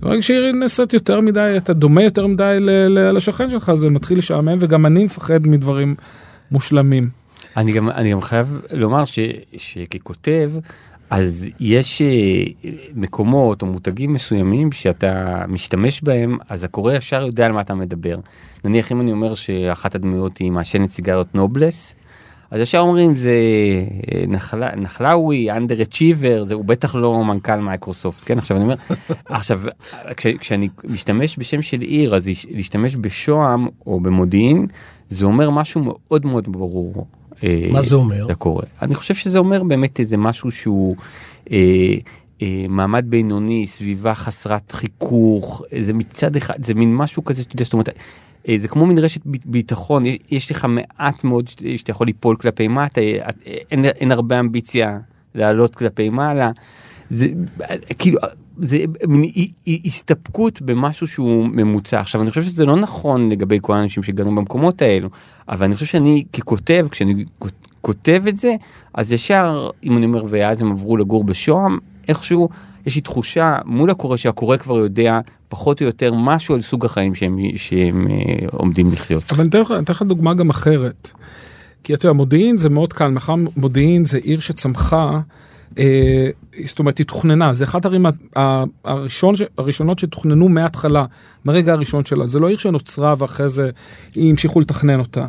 [0.01, 2.57] ברגע שעיר נעשית יותר מדי, אתה דומה יותר מדי
[2.89, 5.95] לשכן שלך, זה מתחיל לשעמם, וגם אני מפחד מדברים
[6.51, 7.09] מושלמים.
[7.57, 9.19] אני גם, אני גם חייב לומר ש,
[9.57, 10.53] שככותב,
[11.11, 12.45] אז יש אה,
[12.95, 18.19] מקומות או מותגים מסוימים שאתה משתמש בהם, אז הקורא ישר יודע על מה אתה מדבר.
[18.65, 21.95] נניח אם אני אומר שאחת הדמויות היא מעשנת סיגריות נובלס,
[22.51, 23.31] אז ישר אומרים זה
[24.15, 28.39] אה, נחלה, נחלאווי, אנדר אצ'יבר, הוא בטח לא מנכ"ל מייקרוסופט, כן?
[28.39, 28.77] עכשיו אני אומר,
[29.25, 29.61] עכשיו
[30.17, 34.67] כש, כשאני משתמש בשם של עיר, אז להשתמש בשוהם או במודיעין,
[35.09, 37.07] זה אומר משהו מאוד מאוד ברור.
[37.45, 38.27] אה, מה זה אומר?
[38.27, 38.63] זה קורה.
[38.83, 40.97] אני חושב שזה אומר באמת איזה משהו שהוא
[41.53, 41.95] אה,
[42.43, 47.65] אה, מעמד בינוני, סביבה חסרת חיכוך, זה מצד אחד, זה מין משהו כזה, שאתה יודע,
[47.65, 47.89] זאת אומרת,
[48.49, 52.69] אה, זה כמו מין רשת ביטחון, יש, יש לך מעט מאוד שאתה יכול ליפול כלפי
[52.69, 53.29] מטה, אה,
[53.71, 54.99] אין, אין הרבה אמביציה
[55.35, 56.51] לעלות כלפי מעלה.
[57.11, 57.29] זה
[57.99, 58.19] כאילו,
[58.59, 59.31] זה מין
[59.85, 62.01] הסתפקות במשהו שהוא ממוצע.
[62.01, 65.09] עכשיו, אני חושב שזה לא נכון לגבי כל האנשים שגרים במקומות האלו,
[65.49, 67.25] אבל אני חושב שאני ככותב, כשאני
[67.81, 68.55] כותב את זה,
[68.95, 72.49] אז ישר, אם אני אומר, ואז הם עברו לגור בשוהם, איכשהו
[72.87, 77.15] יש לי תחושה מול הקורא שהקורא כבר יודע פחות או יותר משהו על סוג החיים
[77.15, 79.33] שהם, שהם אה, עומדים לחיות.
[79.33, 81.11] אבל אני אתן לך, דוגמה גם אחרת.
[81.85, 85.21] כי אתה יודע, מודיעין זה מאוד קל, מאחר מודיעין זה עיר שצמחה,
[86.65, 88.07] זאת אומרת, היא תוכננה, זה אחת הערים
[88.85, 91.05] הראשון, הראשונות שתוכננו מההתחלה,
[91.45, 92.27] מהרגע הראשון שלה.
[92.27, 93.71] זה לא עיר שנוצרה ואחרי זה
[94.17, 95.27] המשיכו לתכנן אותה.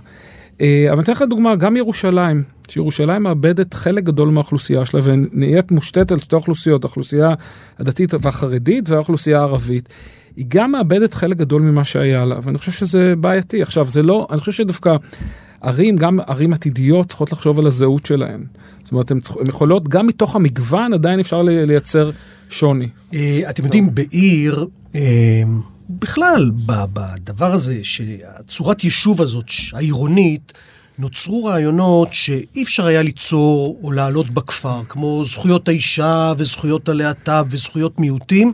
[0.61, 6.11] אה, אבל אתן לך דוגמה, גם ירושלים, שירושלים מאבדת חלק גדול מהאוכלוסייה שלה ונהיית מושתת
[6.11, 7.33] על שתי אוכלוסיות, האוכלוסייה
[7.79, 9.89] הדתית והחרדית והאוכלוסייה הערבית.
[10.35, 13.61] היא גם מאבדת חלק גדול ממה שהיה לה, ואני חושב שזה בעייתי.
[13.61, 14.95] עכשיו, זה לא, אני חושב שדווקא
[15.61, 18.43] ערים, גם ערים עתידיות, צריכות לחשוב על הזהות שלהן.
[18.83, 22.11] זאת אומרת, הן הן יכולות, גם מתוך המגוון עדיין אפשר לייצר
[22.49, 22.89] שוני.
[23.13, 25.43] אה, אתם יודעים, בעיר, אה,
[25.89, 30.53] בכלל, בדבר הזה, שהצורת יישוב הזאת, העירונית,
[30.99, 37.99] נוצרו רעיונות שאי אפשר היה ליצור או להעלות בכפר, כמו זכויות האישה וזכויות הלהט"ב וזכויות
[37.99, 38.53] מיעוטים.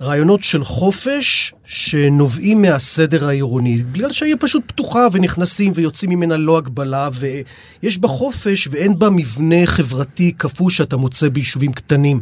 [0.00, 7.08] רעיונות של חופש שנובעים מהסדר העירוני, בגלל שהעיר פשוט פתוחה ונכנסים ויוצאים ממנה לא הגבלה,
[7.12, 12.20] ויש בה חופש ואין בה מבנה חברתי כפוי שאתה מוצא ביישובים קטנים.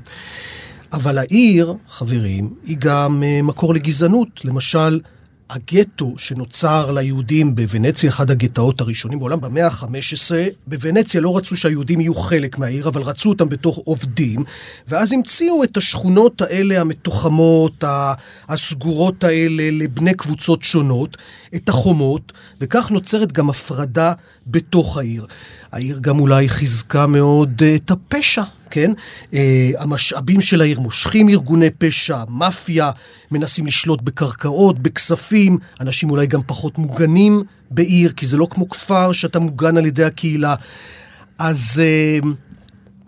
[0.92, 4.44] אבל העיר, חברים, היא גם אה, מקור לגזענות.
[4.44, 5.00] למשל,
[5.50, 10.33] הגטו שנוצר ליהודים בוונציה, אחד הגטאות הראשונים בעולם, במאה ה-15,
[10.66, 14.44] בוונציה לא רצו שהיהודים יהיו חלק מהעיר, אבל רצו אותם בתור עובדים,
[14.88, 17.85] ואז המציאו את השכונות האלה המתוחמות,
[18.48, 21.16] הסגורות האלה לבני קבוצות שונות,
[21.56, 24.12] את החומות, וכך נוצרת גם הפרדה
[24.46, 25.26] בתוך העיר.
[25.72, 28.92] העיר גם אולי חיזקה מאוד אה, את הפשע, כן?
[29.34, 32.90] אה, המשאבים של העיר מושכים ארגוני פשע, מאפיה,
[33.30, 39.12] מנסים לשלוט בקרקעות, בכספים, אנשים אולי גם פחות מוגנים בעיר, כי זה לא כמו כפר
[39.12, 40.54] שאתה מוגן על ידי הקהילה.
[41.38, 42.18] אז אה,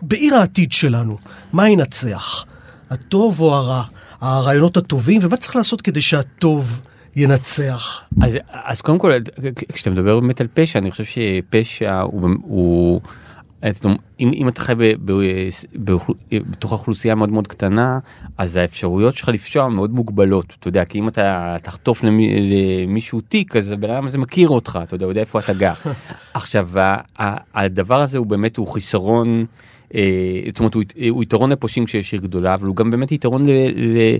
[0.01, 1.17] בעיר העתיד שלנו,
[1.53, 2.45] מה ינצח?
[2.89, 3.83] הטוב או הרע?
[4.21, 6.81] הרעיונות הטובים, ומה צריך לעשות כדי שהטוב
[7.17, 8.01] ינצח?
[8.21, 9.11] אז, אז קודם כל,
[9.73, 13.01] כשאתה מדבר באמת על פשע, אני חושב שפשע הוא, הוא
[14.19, 15.11] אם, אם אתה חי ב, ב,
[15.83, 15.91] ב,
[16.31, 17.99] בתוך אוכלוסייה מאוד מאוד קטנה,
[18.37, 23.55] אז האפשרויות שלך לפשוע מאוד מוגבלות, אתה יודע, כי אם אתה תחטוף למי, למישהו תיק,
[23.55, 25.73] אז הבן אדם הזה מכיר אותך, אתה יודע, יודע איפה אתה גר.
[26.33, 26.69] עכשיו,
[27.53, 29.45] הדבר הזה הוא באמת, הוא חיסרון.
[30.47, 33.51] זאת אומרת, הוא, הוא יתרון לפושעים כשיש עיר גדולה, אבל הוא גם באמת יתרון ל...
[33.75, 34.17] ל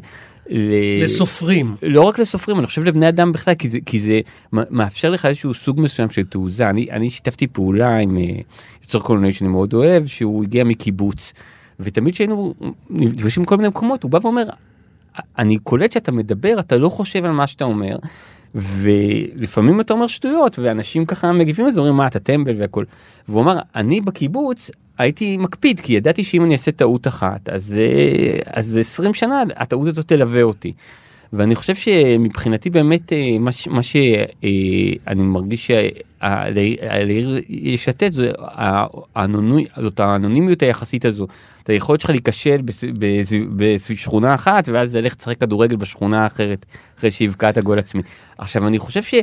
[0.49, 1.03] ל...
[1.03, 1.75] לסופרים.
[1.83, 4.19] לא רק לסופרים, אני חושב לבני אדם בכלל, כי זה, כי זה
[4.51, 6.69] מאפשר לך איזשהו סוג מסוים של תעוזה.
[6.69, 8.17] אני, אני שיתפתי פעולה עם
[8.83, 11.33] יוצר קולנועי שאני מאוד אוהב, שהוא הגיע מקיבוץ,
[11.79, 12.53] ותמיד כשהיינו
[12.89, 14.43] נפגשים בכל מיני מקומות, הוא בא ואומר,
[15.37, 17.97] אני קולט שאתה מדבר, אתה לא חושב על מה שאתה אומר,
[18.55, 22.83] ולפעמים אתה אומר שטויות, ואנשים ככה מגיבים לזה, אומרים, מה, אתה טמבל והכל.
[23.27, 27.75] והוא אמר, אני בקיבוץ, הייתי מקפיד, כי ידעתי שאם אני אעשה טעות אחת, אז,
[28.45, 30.73] אז 20 שנה הטעות הזאת תלווה אותי.
[31.33, 35.71] ואני חושב שמבחינתי באמת מה, מה שאני מרגיש
[36.21, 38.31] שלעיר יש לתת זה
[39.15, 41.27] האנוני, זאת האנונימיות היחסית הזו.
[41.63, 42.61] את היכולת שלך להיכשל
[43.55, 46.65] בשכונה אחת ואז ללכת לשחק כדורגל בשכונה האחרת
[46.97, 48.01] אחרי שהבקעת גול עצמי.
[48.37, 49.13] עכשיו אני חושב ש...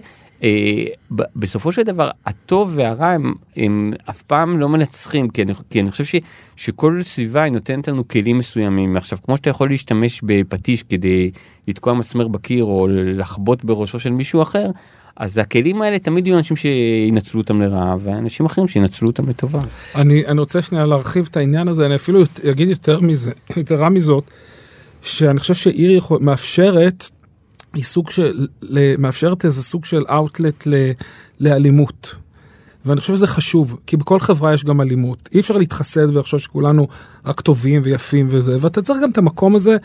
[1.36, 5.90] בסופו של דבר הטוב והרע הם, הם אף פעם לא מנצחים כי אני, כי אני
[5.90, 6.14] חושב ש,
[6.56, 11.30] שכל סביבה היא נותנת לנו כלים מסוימים עכשיו כמו שאתה יכול להשתמש בפטיש כדי
[11.68, 14.70] לתקוע מסמר בקיר או לחבוט בראשו של מישהו אחר
[15.16, 19.60] אז הכלים האלה תמיד יהיו אנשים שינצלו אותם לרעה ואנשים אחרים שינצלו אותם לטובה.
[19.94, 24.24] אני, אני רוצה שנייה להרחיב את העניין הזה אני אפילו אגיד יותר מזה יתרה מזאת
[25.02, 27.10] שאני חושב שעיר יכול, מאפשרת
[27.74, 28.46] היא סוג של,
[28.98, 30.66] מאפשרת איזה סוג של אאוטלט
[31.40, 32.14] לאלימות.
[32.86, 35.28] ואני חושב שזה חשוב, כי בכל חברה יש גם אלימות.
[35.32, 36.88] אי אפשר להתחסד ולחשוב שכולנו
[37.26, 39.76] רק טובים ויפים וזה, ואתה צריך גם את המקום הזה,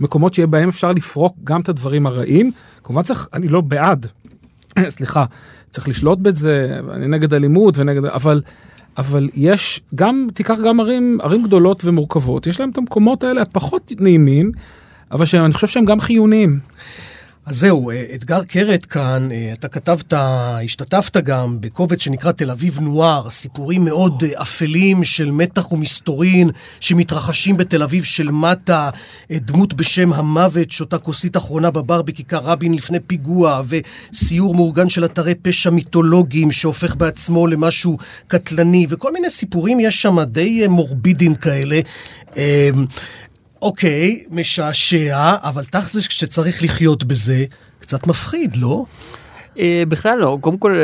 [0.00, 2.52] מקומות שיהיה בהם אפשר לפרוק גם את הדברים הרעים.
[2.84, 4.06] כמובן צריך, אני לא בעד,
[4.96, 5.24] סליחה,
[5.70, 8.42] צריך לשלוט בזה, אני נגד אלימות ונגד, אבל,
[8.98, 13.92] אבל יש גם, תיקח גם ערים, ערים גדולות ומורכבות, יש להם את המקומות האלה הפחות
[14.00, 14.52] נעימים,
[15.12, 16.58] אבל שאני חושב שהם גם חיוניים.
[17.48, 22.80] אז זהו, אה, אתגר קרת כאן, אה, אתה כתבת, השתתפת גם בקובץ שנקרא תל אביב
[22.80, 28.90] נואר, סיפורים מאוד אה, אפלים של מתח ומסתורין שמתרחשים בתל אביב של מטה,
[29.32, 35.34] דמות בשם המוות, שותה כוסית אחרונה בבר בכיכר רבין לפני פיגוע, וסיור מאורגן של אתרי
[35.34, 41.80] פשע מיתולוגיים שהופך בעצמו למשהו קטלני, וכל מיני סיפורים יש שם די מורבידים כאלה.
[43.62, 47.44] אוקיי, משעשע, אבל תכל'ס כשצריך לחיות בזה,
[47.80, 48.84] קצת מפחיד, לא?
[49.58, 50.82] אה, בכלל לא, קודם כל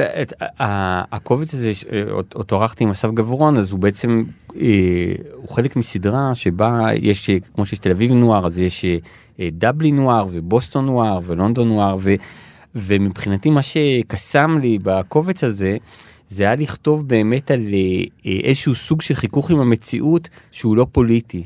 [1.10, 2.02] הקובץ הזה, אה,
[2.34, 4.24] אותו ערכתי עם אסף גברון, אז הוא בעצם,
[4.56, 8.84] אה, הוא חלק מסדרה שבה יש, כמו שיש תל אביב נוער, אז יש
[9.38, 11.96] דבלי נוער ובוסטון נוער ולונדון נוער,
[12.74, 15.76] ומבחינתי מה שקסם לי בקובץ הזה,
[16.28, 17.66] זה היה לכתוב באמת על
[18.24, 21.44] איזשהו סוג של חיכוך עם המציאות שהוא לא פוליטי.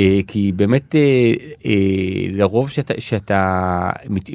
[0.00, 1.32] אה, כי באמת אה,
[1.66, 1.72] אה,
[2.32, 4.30] לרוב שאתה, שאתה מת,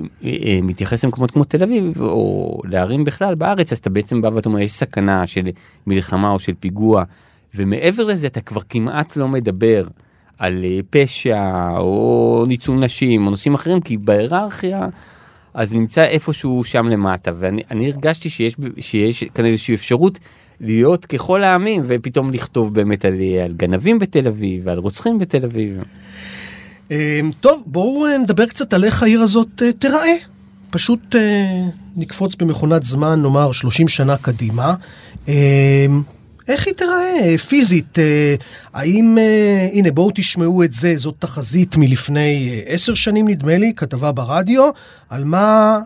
[0.64, 4.60] מתייחס למקומות כמו תל אביב או לערים בכלל בארץ אז אתה בעצם בא ואתה אומר
[4.60, 5.50] יש סכנה של
[5.88, 7.04] מלחמה או של פיגוע.
[7.56, 9.88] ומעבר לזה אתה כבר כמעט לא מדבר
[10.38, 14.88] על פשע או ניצול נשים או נושאים אחרים כי בהיררכיה
[15.56, 20.20] אז נמצא איפשהו שם למטה ואני הרגשתי שיש, שיש כאן איזושהי אפשרות
[20.62, 23.14] להיות ככל העמים ופתאום לכתוב באמת על,
[23.44, 25.82] על גנבים בתל אביב ועל רוצחים בתל אביב.
[26.92, 26.96] אמ,
[27.40, 30.16] טוב, בואו אה, נדבר קצת על איך העיר הזאת אה, תיראה.
[30.70, 31.62] פשוט אה,
[31.96, 34.74] נקפוץ במכונת זמן, נאמר 30 שנה קדימה.
[36.48, 37.98] איך היא תיראה פיזית?
[38.74, 39.18] האם,
[39.74, 44.70] הנה בואו תשמעו את זה, זאת תחזית מלפני עשר שנים נדמה לי, כתבה ברדיו,
[45.10, 45.80] על מה,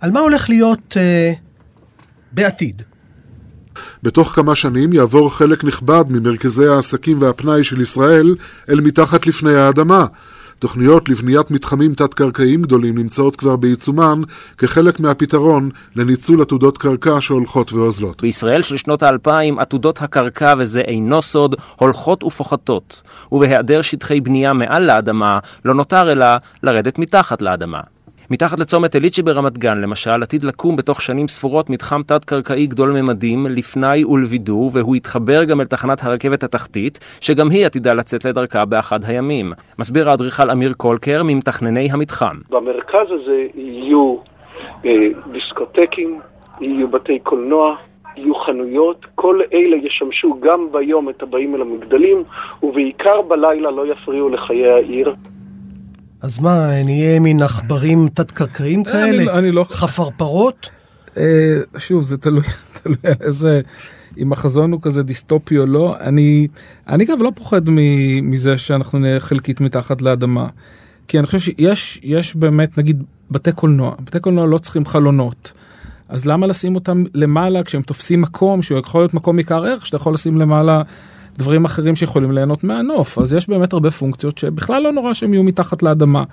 [0.00, 0.96] על מה הולך להיות
[2.32, 2.82] בעתיד.
[4.02, 8.34] בתוך כמה שנים יעבור חלק נכבד ממרכזי העסקים והפנאי של ישראל
[8.68, 10.06] אל מתחת לפני האדמה.
[10.62, 14.20] תוכניות לבניית מתחמים תת-קרקעיים גדולים נמצאות כבר בעיצומן
[14.58, 18.22] כחלק מהפתרון לניצול עתודות קרקע שהולכות ואוזלות.
[18.22, 24.82] בישראל של שנות האלפיים עתודות הקרקע, וזה אינו סוד, הולכות ופוחתות, ובהיעדר שטחי בנייה מעל
[24.82, 26.26] לאדמה, לא נותר אלא
[26.62, 27.80] לרדת מתחת לאדמה.
[28.32, 33.46] מתחת לצומת אליצ'י ברמת גן, למשל, עתיד לקום בתוך שנים ספורות מתחם תת-קרקעי גדול ממדים,
[33.46, 39.04] לפני ולבידור, והוא יתחבר גם אל תחנת הרכבת התחתית, שגם היא עתידה לצאת לדרכה באחד
[39.04, 39.52] הימים.
[39.78, 42.36] מסביר האדריכל אמיר קולקר, ממתכנני המתחם.
[42.50, 44.16] במרכז הזה יהיו
[44.84, 46.20] אה, דיסקוטקים,
[46.60, 47.76] יהיו בתי קולנוע,
[48.16, 52.22] יהיו חנויות, כל אלה ישמשו גם ביום את הבאים אל המגדלים,
[52.62, 55.14] ובעיקר בלילה לא יפריעו לחיי העיר.
[56.22, 59.22] אז מה, נהיה מין עכברים תת-קרקעיים אה, כאלה?
[59.22, 59.64] אני, אני לא...
[59.70, 60.68] חפרפרות?
[61.16, 62.42] אה, שוב, זה תלוי,
[62.82, 63.60] תלוי על איזה...
[64.18, 65.94] אם החזון הוא כזה דיסטופי או לא.
[66.00, 66.48] אני,
[66.88, 67.60] אני גם לא פוחד
[68.22, 70.48] מזה שאנחנו נהיה חלקית מתחת לאדמה.
[71.08, 73.94] כי אני חושב שיש יש באמת, נגיד, בתי קולנוע.
[74.00, 75.52] בתי קולנוע לא צריכים חלונות.
[76.08, 79.96] אז למה לשים אותם למעלה כשהם תופסים מקום שהוא יכול להיות מקום עיקר ערך, שאתה
[79.96, 80.82] יכול לשים למעלה
[81.38, 83.18] דברים אחרים שיכולים ליהנות מהנוף.
[83.18, 86.24] אז יש באמת הרבה פונקציות שבכלל לא נורא שהם יהיו מתחת לאדמה.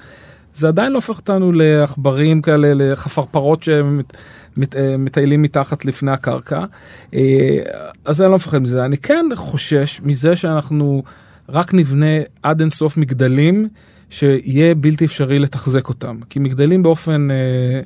[0.54, 6.66] זה עדיין לא הופך אותנו לעכברים כאלה, לחפרפרות שמטיילים מת, מתחת לפני הקרקע.
[7.14, 7.60] אה,
[8.06, 8.86] אז אני לא מפחד מזה.
[8.86, 11.04] אני כן חושש מזה שאנחנו
[11.50, 13.68] רק נבנה עד אינסוף מגדלים
[14.10, 16.18] שיהיה בלתי אפשרי לתחזק אותם.
[16.30, 17.32] כי מגדלים באופן...
[17.32, 17.82] אה,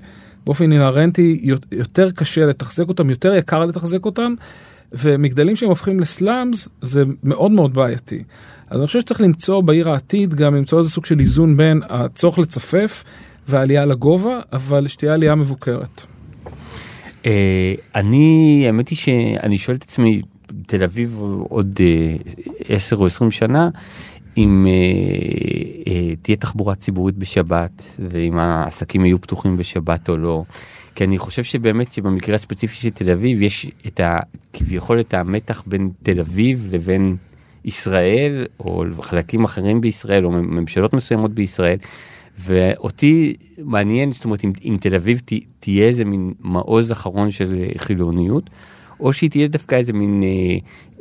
[0.46, 1.40] באופן אינהרנטי
[1.72, 4.34] יותר קשה לתחזק אותם, יותר יקר לתחזק אותם,
[4.94, 8.24] ומגדלים שהם הופכים לסלאמס זה מאוד מאוד בעייתי.
[8.70, 12.40] אז אני חושב שצריך למצוא בעיר העתיד גם למצוא איזה סוג של איזון בין הצורך
[12.40, 13.04] לצפף
[13.48, 16.06] והעלייה לגובה, אבל שתהיה עלייה מבוקרת.
[17.26, 20.22] אה, אני, האמת היא שאני שואל את עצמי,
[20.66, 21.80] תל אביב עוד
[22.70, 23.70] 10 אה, או 20 שנה,
[24.38, 24.66] אם
[25.88, 30.44] אה, תהיה תחבורה ציבורית בשבת, ואם העסקים יהיו פתוחים בשבת או לא.
[30.96, 34.20] כי אני חושב שבאמת שבמקרה הספציפי של תל אביב יש את ה...
[34.54, 37.16] כביכול את המתח בין תל אביב לבין
[37.66, 41.78] ישראל, או חלקים אחרים בישראל, או ממשלות מסוימות בישראל.
[42.40, 47.66] ואותי מעניין, זאת אומרת, אם, אם תל אביב ת, תהיה איזה מין מעוז אחרון של
[47.78, 48.50] חילוניות,
[49.00, 50.58] או שהיא תהיה דווקא איזה מין אה,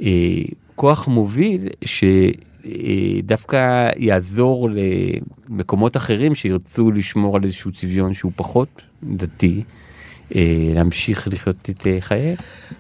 [0.07, 0.43] אה,
[0.75, 4.69] כוח מוביל שדווקא אה, יעזור
[5.49, 9.63] למקומות אחרים שירצו לשמור על איזשהו צביון שהוא פחות דתי.
[10.35, 10.43] אה,
[10.75, 12.35] להמשיך לחיות את אה, חייהם.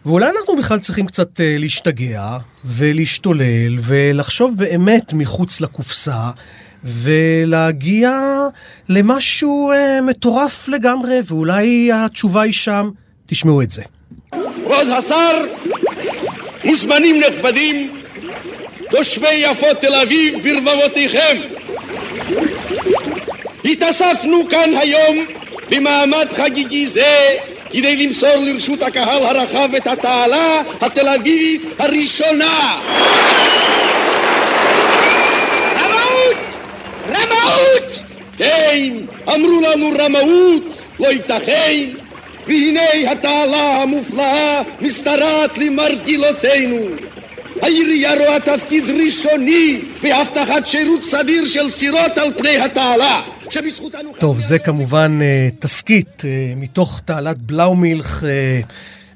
[0.07, 6.31] ואולי אנחנו בכלל צריכים קצת להשתגע ולהשתולל ולחשוב באמת מחוץ לקופסה
[6.85, 8.21] ולהגיע
[8.89, 9.73] למשהו
[10.07, 12.89] מטורף לגמרי, ואולי התשובה היא שם.
[13.27, 13.83] תשמעו את זה.
[14.31, 15.45] כבוד השר,
[16.65, 18.02] מוזמנים נכבדים,
[18.93, 21.37] תושבי יפו תל אביב ברבבותיכם.
[23.65, 25.25] התאספנו כאן היום
[25.71, 27.27] במעמד חגיגי זה
[27.71, 32.81] כדי למסור לרשות הקהל הרחב את התעלה התל אביבית הראשונה.
[35.81, 36.37] רמאות!
[37.09, 38.03] רמאות!
[38.39, 38.93] כן,
[39.35, 40.63] אמרו לנו רמאות,
[41.01, 41.89] לא ייתכן,
[42.47, 47.12] והנה התעלה המופלאה משתרעת למרגילותינו.
[47.63, 53.23] העירייה רואה תפקיד ראשוני בהבטחת שירות סדיר של סירות על פני התעלה.
[54.19, 56.25] טוב, זה כמובן uh, תסכית uh,
[56.57, 58.27] מתוך תעלת בלאומילך uh,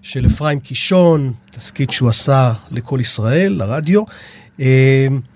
[0.03, 4.03] של אפרים קישון, תסכית שהוא עשה לכל ישראל, לרדיו.
[4.59, 4.63] אה,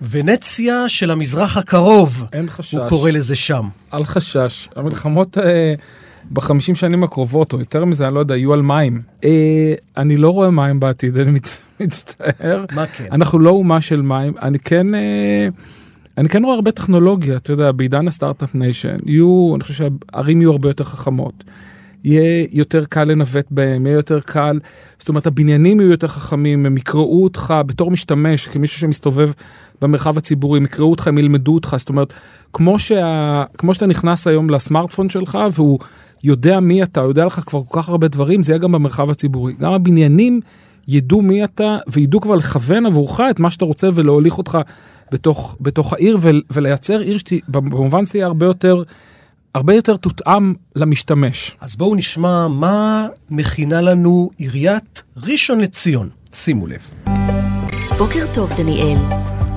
[0.09, 2.73] ונציה של המזרח הקרוב, אין חשש.
[2.73, 3.67] הוא קורא לזה שם.
[3.93, 4.67] אל חשש.
[4.75, 5.37] המלחמות
[6.33, 9.01] בחמישים שנים הקרובות, או יותר מזה, אני לא יודע, יהיו על מים.
[9.23, 11.65] אה, אני לא רואה מים בעתיד, אני מצ...
[11.79, 12.65] מצטער.
[12.71, 13.07] מה כן?
[13.11, 14.33] אנחנו לא אומה של מים.
[14.41, 14.95] אני כן...
[14.95, 15.47] אה,
[16.17, 20.41] אני כן רואה הרבה טכנולוגיה, אתה יודע, בעידן ה Start-Up Nation, יהיו, אני חושב שהערים
[20.41, 21.43] יהיו הרבה יותר חכמות.
[22.03, 24.59] יהיה יותר קל לנווט בהם, יהיה יותר קל,
[24.99, 29.31] זאת אומרת, הבניינים יהיו יותר חכמים, הם יקראו אותך בתור משתמש, כמישהו שמסתובב
[29.81, 32.13] במרחב הציבורי, הם יקראו אותך, הם ילמדו אותך, זאת אומרת,
[32.53, 35.79] כמו, שה, כמו שאתה נכנס היום לסמארטפון שלך, והוא
[36.23, 39.53] יודע מי אתה, יודע לך כבר כל כך הרבה דברים, זה יהיה גם במרחב הציבורי.
[39.53, 40.39] גם הבניינים
[40.87, 44.57] ידעו מי אתה, וידעו כבר לכוון עבורך את מה שאתה רוצה ולהוליך אותך
[45.11, 48.83] בתוך, בתוך העיר, ו, ולייצר עיר שבמובן זה יהיה הרבה יותר...
[49.55, 51.55] הרבה יותר תותאם למשתמש.
[51.61, 56.09] אז בואו נשמע מה מכינה לנו עיריית ראשון לציון.
[56.33, 56.87] שימו לב.
[57.97, 58.97] בוקר טוב, דניאל.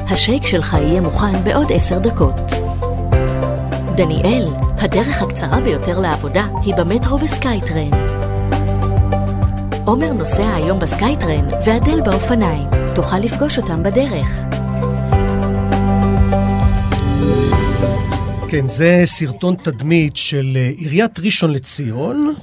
[0.08, 2.34] השייק שלך יהיה מוכן בעוד עשר דקות.
[3.96, 4.46] דניאל,
[4.84, 7.90] הדרך הקצרה ביותר לעבודה היא במטרו ו SkyTran.
[9.84, 12.68] עומר נוסע היום ב SkyTran ואדל באופניים.
[12.94, 14.26] תוכל לפגוש אותם בדרך.
[18.48, 22.34] כן, זה סרטון תדמית של אה, עיריית ראשון לציון,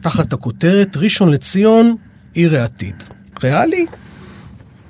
[0.00, 1.96] תחת הכותרת ראשון לציון,
[2.34, 3.02] עיר העתיד.
[3.42, 3.86] ריאלי?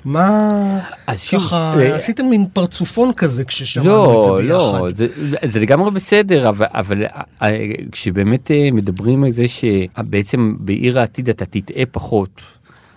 [0.05, 0.79] מה...
[1.07, 4.49] אז שוב, ככה, אה, עשיתם מין פרצופון כזה כששמענו לא, את זה ביחד.
[4.49, 5.07] לא, זה,
[5.43, 7.03] זה לגמרי בסדר, אבל, אבל
[7.41, 12.41] אה, כשבאמת אה, מדברים על זה שבעצם בעיר העתיד אתה תטעה פחות.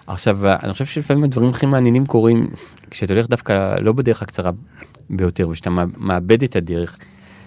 [0.06, 2.48] עכשיו, אני חושב שלפעמים הדברים הכי מעניינים קורים
[2.90, 4.50] כשאתה הולך דווקא לא בדרך הקצרה
[5.10, 6.98] ביותר, ושאתה מאבד את הדרך.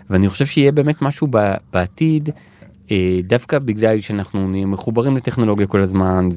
[0.10, 1.28] ואני חושב שיהיה באמת משהו
[1.74, 2.30] בעתיד,
[2.91, 6.30] אה, דווקא בגלל שאנחנו מחוברים לטכנולוגיה כל הזמן,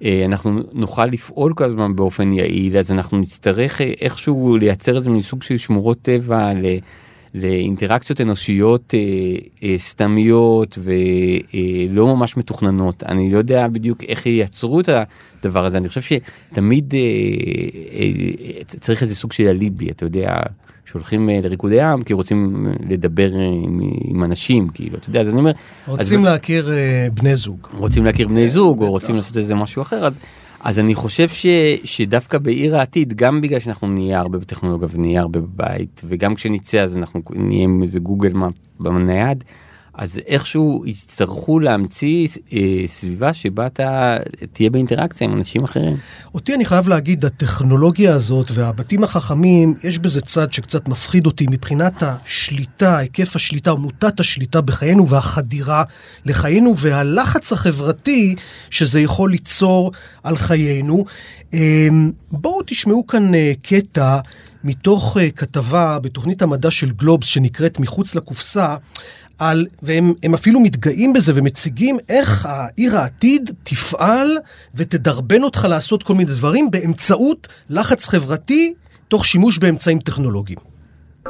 [0.00, 5.20] ואנחנו נוכל לפעול כל הזמן באופן יעיל, אז אנחנו נצטרך אה, איכשהו לייצר איזה מין
[5.20, 6.78] סוג של שמורות טבע ל...
[7.36, 8.98] לאינטראקציות אנושיות אה,
[9.62, 13.02] אה, סתמיות ולא אה, ממש מתוכננות.
[13.04, 19.02] אני לא יודע בדיוק איך ייצרו את הדבר הזה, אני חושב שתמיד אה, אה, צריך
[19.02, 20.38] איזה סוג של אליבי, אתה יודע,
[20.86, 25.28] שהולכים אה, לריקודי עם כי רוצים לדבר אה, עם, עם אנשים, כאילו, אתה יודע, אז
[25.28, 25.52] אני אומר...
[25.86, 27.66] רוצים אז, להכיר אה, בני זוג.
[27.76, 30.18] רוצים להכיר בני זוג, או רוצים לעשות איזה משהו אחר, אז...
[30.60, 31.46] אז אני חושב ש,
[31.84, 36.96] שדווקא בעיר העתיד, גם בגלל שאנחנו נהיה הרבה בטכנולוגיה ונהיה הרבה בבית, וגם כשנצא אז
[36.96, 39.44] אנחנו נהיה עם איזה גוגל מאפ בנייד,
[39.96, 44.16] אז איכשהו יצטרכו להמציא אה, סביבה שבה אתה
[44.52, 45.96] תהיה באינטראקציה עם אנשים אחרים.
[46.34, 52.02] אותי אני חייב להגיד, הטכנולוגיה הזאת והבתים החכמים, יש בזה צד שקצת מפחיד אותי מבחינת
[52.02, 55.84] השליטה, היקף השליטה מוטת השליטה בחיינו והחדירה
[56.24, 58.34] לחיינו והלחץ החברתי
[58.70, 61.04] שזה יכול ליצור על חיינו.
[61.54, 61.88] אה,
[62.32, 64.18] בואו תשמעו כאן אה, קטע.
[64.64, 68.76] מתוך uh, כתבה בתוכנית המדע של גלובס שנקראת מחוץ לקופסה,
[69.38, 74.38] על, והם אפילו מתגאים בזה ומציגים איך העיר העתיד תפעל
[74.74, 78.74] ותדרבן אותך לעשות כל מיני דברים באמצעות לחץ חברתי
[79.08, 80.58] תוך שימוש באמצעים טכנולוגיים.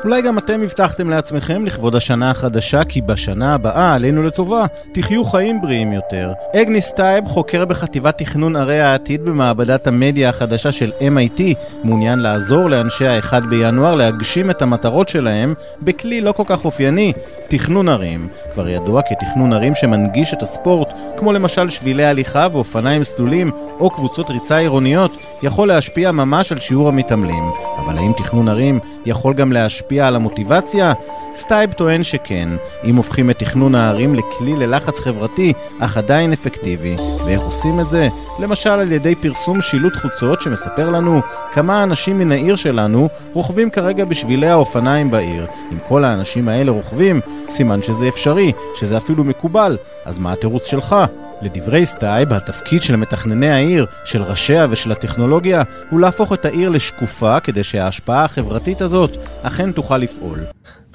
[0.04, 5.60] אולי גם אתם הבטחתם לעצמכם לכבוד השנה החדשה כי בשנה הבאה, עלינו לטובה, תחיו חיים
[5.60, 6.32] בריאים יותר.
[6.56, 11.42] אגניס סטייב, חוקר בחטיבת תכנון ערי העתיד במעבדת המדיה החדשה של MIT,
[11.84, 17.12] מעוניין לעזור לאנשי האחד בינואר להגשים את המטרות שלהם בכלי לא כל כך אופייני,
[17.48, 18.28] תכנון ערים.
[18.54, 24.30] כבר ידוע כתכנון ערים שמנגיש את הספורט, כמו למשל שבילי הליכה ואופניים סלולים או קבוצות
[24.30, 27.44] ריצה עירוניות, יכול להשפיע ממש על שיעור המתעמלים.
[27.78, 30.92] אבל האם תכנון ערים יכול גם להשפיע על המוטיבציה?
[31.34, 32.48] סטייב טוען שכן,
[32.84, 36.96] אם הופכים את תכנון הערים לכלי ללחץ חברתי, אך עדיין אפקטיבי.
[37.26, 38.08] ואיך עושים את זה?
[38.38, 41.20] למשל על ידי פרסום שילוט חוצות שמספר לנו
[41.52, 45.46] כמה אנשים מן העיר שלנו רוכבים כרגע בשבילי האופניים בעיר.
[45.72, 49.76] אם כל האנשים האלה רוכבים, סימן שזה אפשרי, שזה אפילו מקובל.
[50.04, 50.96] אז מה התירוץ שלך?
[51.42, 57.40] לדברי סטייב, התפקיד של מתכנני העיר, של ראשיה ושל הטכנולוגיה, הוא להפוך את העיר לשקופה
[57.40, 59.10] כדי שההשפעה החברתית הזאת
[59.42, 60.38] אכן תוכל לפעול.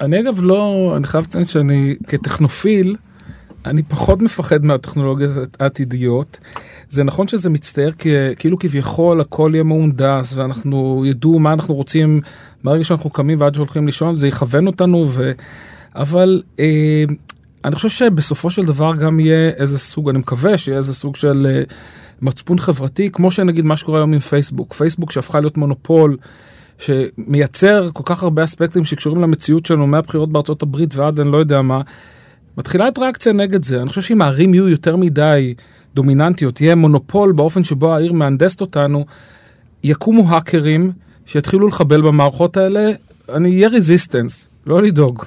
[0.00, 2.96] אני אגב לא, אני חייב לציין שאני כטכנופיל,
[3.66, 6.40] אני פחות מפחד מהטכנולוגיות העתידיות.
[6.88, 7.92] זה נכון שזה מצטייר
[8.38, 12.20] כאילו כביכול הכל יהיה מהונדס ואנחנו ידעו מה אנחנו רוצים
[12.64, 15.32] ברגע שאנחנו קמים ועד שהולכים לישון, זה יכוון אותנו, ו...
[15.94, 17.04] אבל אה,
[17.64, 21.46] אני חושב שבסופו של דבר גם יהיה איזה סוג, אני מקווה שיהיה איזה סוג של
[21.50, 21.62] אה,
[22.22, 24.74] מצפון חברתי, כמו שנגיד מה שקורה היום עם פייסבוק.
[24.74, 26.16] פייסבוק שהפכה להיות מונופול.
[26.78, 31.62] שמייצר כל כך הרבה אספקטים שקשורים למציאות שלנו מהבחירות בארצות הברית ועד אני לא יודע
[31.62, 31.80] מה,
[32.58, 33.80] מתחילה את ריאקציה נגד זה.
[33.80, 35.54] אני חושב שאם הערים יהיו יותר מדי
[35.94, 39.04] דומיננטיות, יהיה מונופול באופן שבו העיר מהנדסת אותנו,
[39.84, 40.92] יקומו האקרים
[41.26, 42.90] שיתחילו לחבל במערכות האלה,
[43.28, 45.24] אני אהיה רזיסטנס, לא לדאוג.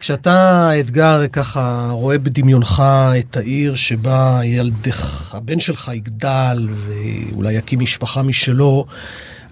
[0.00, 2.82] כשאתה, אתגר, ככה רואה בדמיונך
[3.18, 8.86] את העיר שבה ילדך, הבן שלך יגדל ואולי יקים משפחה משלו,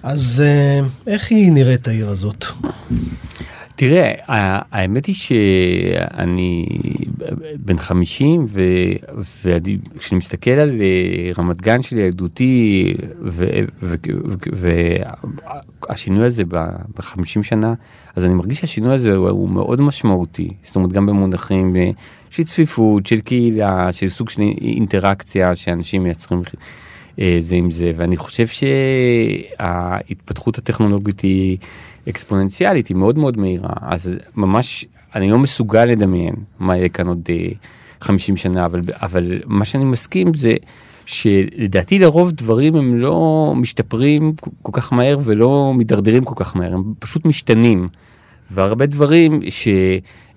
[0.03, 2.45] אז אה, איך היא נראית העיר הזאת?
[3.81, 4.13] תראה,
[4.73, 6.67] האמת היא שאני
[7.57, 8.47] בן 50,
[9.43, 12.95] וכשאני מסתכל על אה, רמת גן של ילדותי,
[15.83, 17.75] והשינוי הזה ב-50 שנה,
[18.17, 20.51] אז אני מרגיש שהשינוי הזה הוא מאוד משמעותי.
[20.63, 21.91] זאת אומרת, גם במונחים אה,
[22.31, 26.43] של צפיפות, של קהילה, של סוג של אינטראקציה שאנשים מייצרים
[27.21, 28.47] אה, זה עם זה, ואני חושב
[29.59, 31.59] שההתפתחות הטכנולוגית היא...
[32.11, 34.85] אקספוננציאלית, היא מאוד מאוד מהירה, אז ממש,
[35.15, 37.29] אני לא מסוגל לדמיין מה יהיה כאן עוד
[38.01, 40.55] 50 אה, שנה, אבל, אבל מה שאני מסכים זה
[41.07, 44.33] שלדעתי לרוב דברים הם לא משתפרים
[44.63, 47.89] כל כך מהר ולא מידרדרים כל כך מהר, הם פשוט משתנים.
[48.51, 49.41] והרבה דברים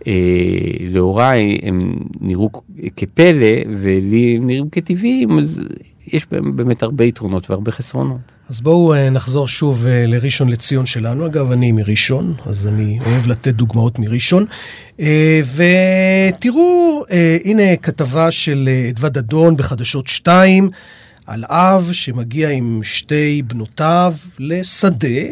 [0.03, 1.79] שלהוריי אה, הם
[2.21, 2.49] נראו
[2.95, 5.61] כפלא ולי הם נראים כטבעיים, אז
[6.07, 8.19] יש בהם באמת הרבה יתרונות והרבה חסרונות.
[8.49, 11.25] אז בואו אה, נחזור שוב אה, לראשון לציון שלנו.
[11.25, 14.45] אגב, אני מראשון, אז אני אוהב לתת דוגמאות מראשון.
[15.55, 17.03] ותראו,
[17.45, 20.69] הנה כתבה של אדווה דדון בחדשות 2
[21.25, 25.27] על אב שמגיע עם שתי בנותיו לשדה.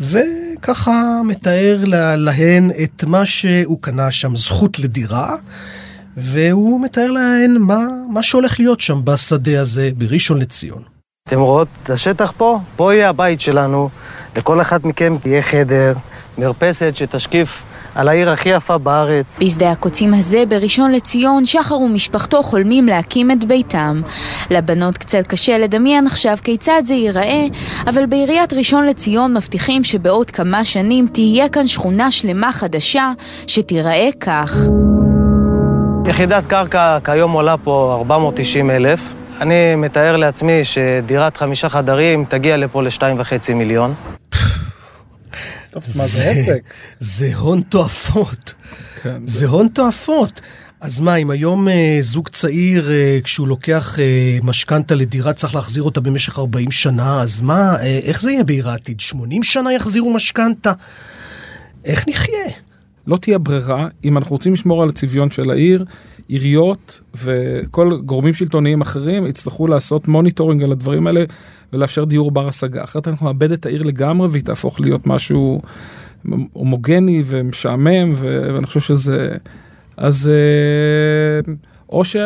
[0.00, 1.84] וככה מתאר
[2.16, 5.36] להן את מה שהוא קנה שם, זכות לדירה,
[6.16, 7.78] והוא מתאר להן מה,
[8.12, 10.82] מה שהולך להיות שם בשדה הזה בראשון לציון.
[11.28, 12.58] אתם רואות את השטח פה?
[12.76, 13.88] פה יהיה הבית שלנו.
[14.36, 15.94] לכל אחד מכם תהיה חדר,
[16.38, 17.62] מרפסת שתשקיף
[17.96, 19.38] על העיר הכי יפה בארץ.
[19.40, 24.00] בשדה הקוצים הזה, בראשון לציון, שחר ומשפחתו חולמים להקים את ביתם.
[24.50, 27.46] לבנות קצת קשה לדמיין עכשיו כיצד זה ייראה,
[27.86, 33.12] אבל בעיריית ראשון לציון מבטיחים שבעוד כמה שנים תהיה כאן שכונה שלמה חדשה
[33.46, 34.56] שתיראה כך.
[36.06, 39.00] יחידת קרקע כיום עולה פה 490 אלף.
[39.40, 43.94] אני מתאר לעצמי שדירת חמישה חדרים תגיע לפה לשתיים וחצי מיליון.
[45.80, 46.62] טוב, מה זה עסק?
[47.00, 48.54] זה הון תועפות.
[49.02, 50.40] כן, זה הון תועפות.
[50.80, 55.82] אז מה, אם היום אה, זוג צעיר, אה, כשהוא לוקח אה, משכנתה לדירה, צריך להחזיר
[55.82, 59.00] אותה במשך 40 שנה, אז מה, אה, איך זה יהיה בעיר העתיד?
[59.00, 60.72] 80 שנה יחזירו משכנתה?
[61.84, 62.50] איך נחיה?
[63.06, 65.84] לא תהיה ברירה, אם אנחנו רוצים לשמור על הצביון של העיר,
[66.28, 71.24] עיריות וכל גורמים שלטוניים אחרים יצטרכו לעשות monitoring על הדברים האלה
[71.72, 72.84] ולאפשר דיור בר השגה.
[72.84, 75.60] אחרת אנחנו נאבד את העיר לגמרי והיא תהפוך להיות משהו
[76.52, 79.32] הומוגני ומשעמם, ואני חושב שזה...
[79.96, 81.52] אז אה,
[81.88, 82.16] או, ש...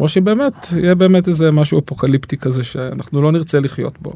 [0.00, 4.12] או שבאמת, יהיה באמת איזה משהו אפוקליפטי כזה שאנחנו לא נרצה לחיות בו.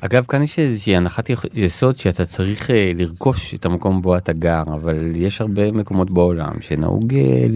[0.00, 4.62] אגב, כאן יש איזושהי הנחת יסוד שאתה צריך אה, לרכוש את המקום בו אתה גר,
[4.66, 7.46] אבל יש הרבה מקומות בעולם שנהוג אה,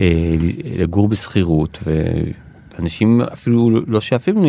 [0.00, 0.34] אה,
[0.78, 1.78] לגור בשכירות,
[2.78, 4.42] ואנשים אפילו לא שואפים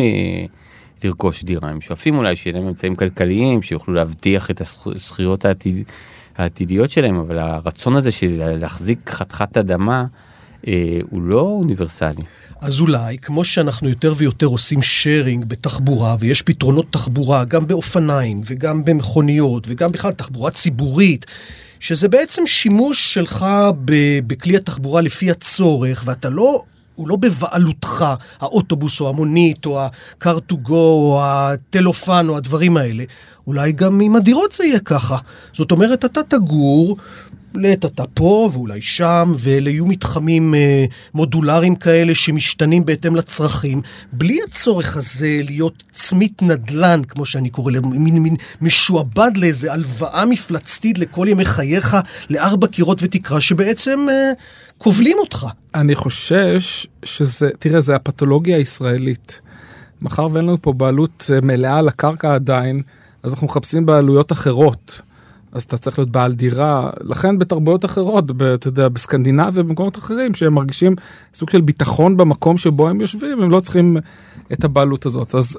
[1.04, 5.84] לרכוש דירה, הם שואפים אולי שיהיה להם אמצעים כלכליים, שיוכלו להבטיח את הזכירות העתיד,
[6.36, 10.04] העתידיות שלהם, אבל הרצון הזה של להחזיק חתיכת אדמה
[11.10, 12.24] הוא לא אוניברסלי.
[12.64, 18.84] אז אולי, כמו שאנחנו יותר ויותר עושים שיירינג בתחבורה, ויש פתרונות תחבורה גם באופניים, וגם
[18.84, 21.26] במכוניות, וגם בכלל תחבורה ציבורית,
[21.80, 23.46] שזה בעצם שימוש שלך
[24.26, 26.62] בכלי התחבורה לפי הצורך, ואתה לא...
[26.94, 28.04] הוא לא בבעלותך,
[28.40, 33.04] האוטובוס או המונית או ה-car to go או הטלופן או הדברים האלה.
[33.46, 35.18] אולי גם עם הדירות זה יהיה ככה.
[35.54, 36.96] זאת אומרת, אתה תגור
[37.56, 40.84] לעת אתה פה ואולי שם, ואלה יהיו מתחמים אה,
[41.14, 43.80] מודולריים כאלה שמשתנים בהתאם לצרכים,
[44.12, 50.24] בלי הצורך הזה להיות צמית נדל"ן, כמו שאני קורא לזה, מין, מין משועבד לאיזה הלוואה
[50.26, 51.96] מפלצתית לכל ימי חייך,
[52.30, 54.32] לארבע קירות ותקרה, שבעצם אה,
[54.78, 55.46] כובלים אותך.
[55.74, 59.40] אני חושש שזה, תראה, זה הפתולוגיה הישראלית.
[60.02, 62.82] מאחר ואין לנו פה בעלות אה, מלאה על הקרקע עדיין,
[63.22, 65.00] אז אנחנו מחפשים בעלויות אחרות.
[65.54, 66.90] אז אתה צריך להיות בעל דירה.
[67.00, 70.94] לכן בתרבויות אחרות, ב, אתה יודע, בסקנדינביה ובמקומות אחרים, שהם מרגישים
[71.34, 73.96] סוג של ביטחון במקום שבו הם יושבים, הם לא צריכים
[74.52, 75.34] את הבעלות הזאת.
[75.34, 75.58] אז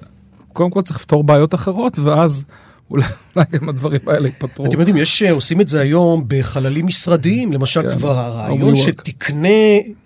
[0.54, 2.46] קודם כל צריך לפתור בעיות אחרות, ואז
[2.92, 3.06] אולי
[3.52, 4.66] גם הדברים האלה ייפתרו.
[4.66, 7.98] אתם יודעים, יש, עושים את זה היום בחללים משרדיים, למשל כן.
[7.98, 9.48] כבר הרעיון שתקנה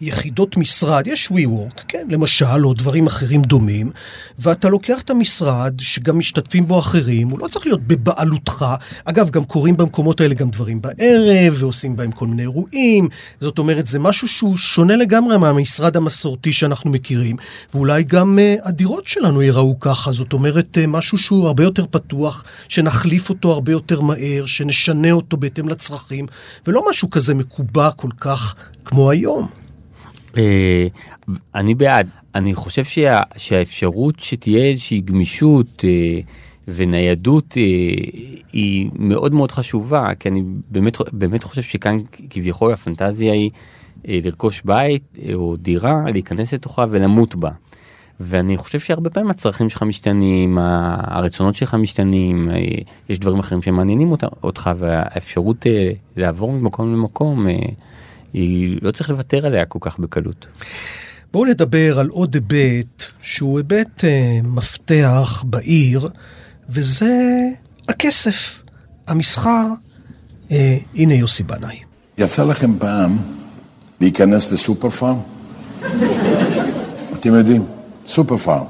[0.01, 3.91] יחידות משרד, יש WeWork, כן, למשל, או דברים אחרים דומים,
[4.39, 8.65] ואתה לוקח את המשרד, שגם משתתפים בו אחרים, הוא לא צריך להיות בבעלותך.
[9.05, 13.07] אגב, גם קורים במקומות האלה גם דברים בערב, ועושים בהם כל מיני אירועים,
[13.41, 17.35] זאת אומרת, זה משהו שהוא שונה לגמרי מהמשרד המסורתי שאנחנו מכירים,
[17.73, 22.43] ואולי גם uh, הדירות שלנו ייראו ככה, זאת אומרת, uh, משהו שהוא הרבה יותר פתוח,
[22.69, 26.25] שנחליף אותו הרבה יותר מהר, שנשנה אותו בהתאם לצרכים,
[26.67, 28.55] ולא משהו כזה מקובע כל כך
[28.85, 29.47] כמו היום.
[30.37, 30.87] אה,
[31.55, 32.09] אני בעד.
[32.35, 36.19] אני חושב שה, שהאפשרות שתהיה איזושהי גמישות אה,
[36.67, 37.63] וניידות אה,
[38.53, 41.97] היא מאוד מאוד חשובה, כי אני באמת, באמת חושב שכאן
[42.29, 43.51] כביכול הפנטזיה היא
[44.05, 47.49] לרכוש בית או דירה, להיכנס לתוכה ולמות בה.
[48.19, 52.57] ואני חושב שהרבה פעמים הצרכים שלך משתנים, הרצונות שלך משתנים, אה,
[53.09, 54.11] יש דברים אחרים שמעניינים
[54.43, 57.53] אותך, והאפשרות אה, לעבור ממקום למקום, אה,
[58.33, 60.47] היא לא צריך לוותר עליה כל כך בקלות.
[61.33, 66.09] בואו נדבר על עוד היבט שהוא היבט אה, מפתח בעיר,
[66.69, 67.43] וזה
[67.89, 68.61] הכסף,
[69.07, 69.65] המסחר.
[70.51, 71.79] אה, הנה יוסי בנאי.
[72.17, 73.17] יצא לכם פעם
[74.01, 75.17] להיכנס לסופר פארם?
[77.13, 77.65] אתם יודעים,
[78.09, 78.65] סופר פארם.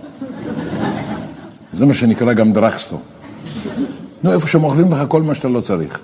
[1.74, 3.00] זה מה שנקרא גם דרכסטור.
[4.24, 6.00] נו, איפה שמוכרים לך כל מה שאתה לא צריך.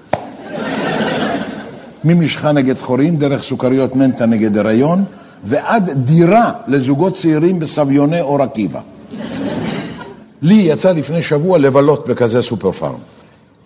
[2.03, 5.03] ממשחה נגד חורים, דרך סוכריות מנטה נגד הריון,
[5.43, 8.79] ועד דירה לזוגות צעירים בסביוני אור עקיבא.
[10.41, 13.14] לי יצא לפני שבוע לבלות בכזה סופר פארם.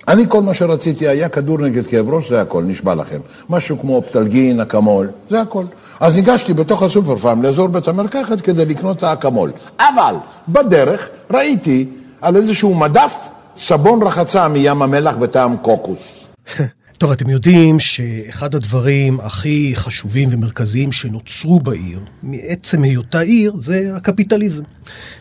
[0.08, 3.20] אני, כל מה שרציתי היה כדור נגד כאב ראש, זה הכל, נשבע לכם.
[3.50, 5.66] משהו כמו אופטלגין, אקמול, זה הכל.
[6.00, 9.52] אז ניגשתי בתוך הסופר פארם לאזור בית המרקחת כדי לקנות את האקמול.
[9.80, 10.16] אבל
[10.48, 11.86] בדרך ראיתי
[12.22, 13.14] על איזשהו מדף
[13.58, 16.26] סבון רחצה מים המלח בטעם קוקוס.
[17.00, 24.64] טוב, אתם יודעים שאחד הדברים הכי חשובים ומרכזיים שנוצרו בעיר, מעצם היותה עיר, זה הקפיטליזם,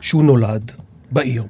[0.01, 0.73] שהוא נולד
[1.11, 1.43] בעיר.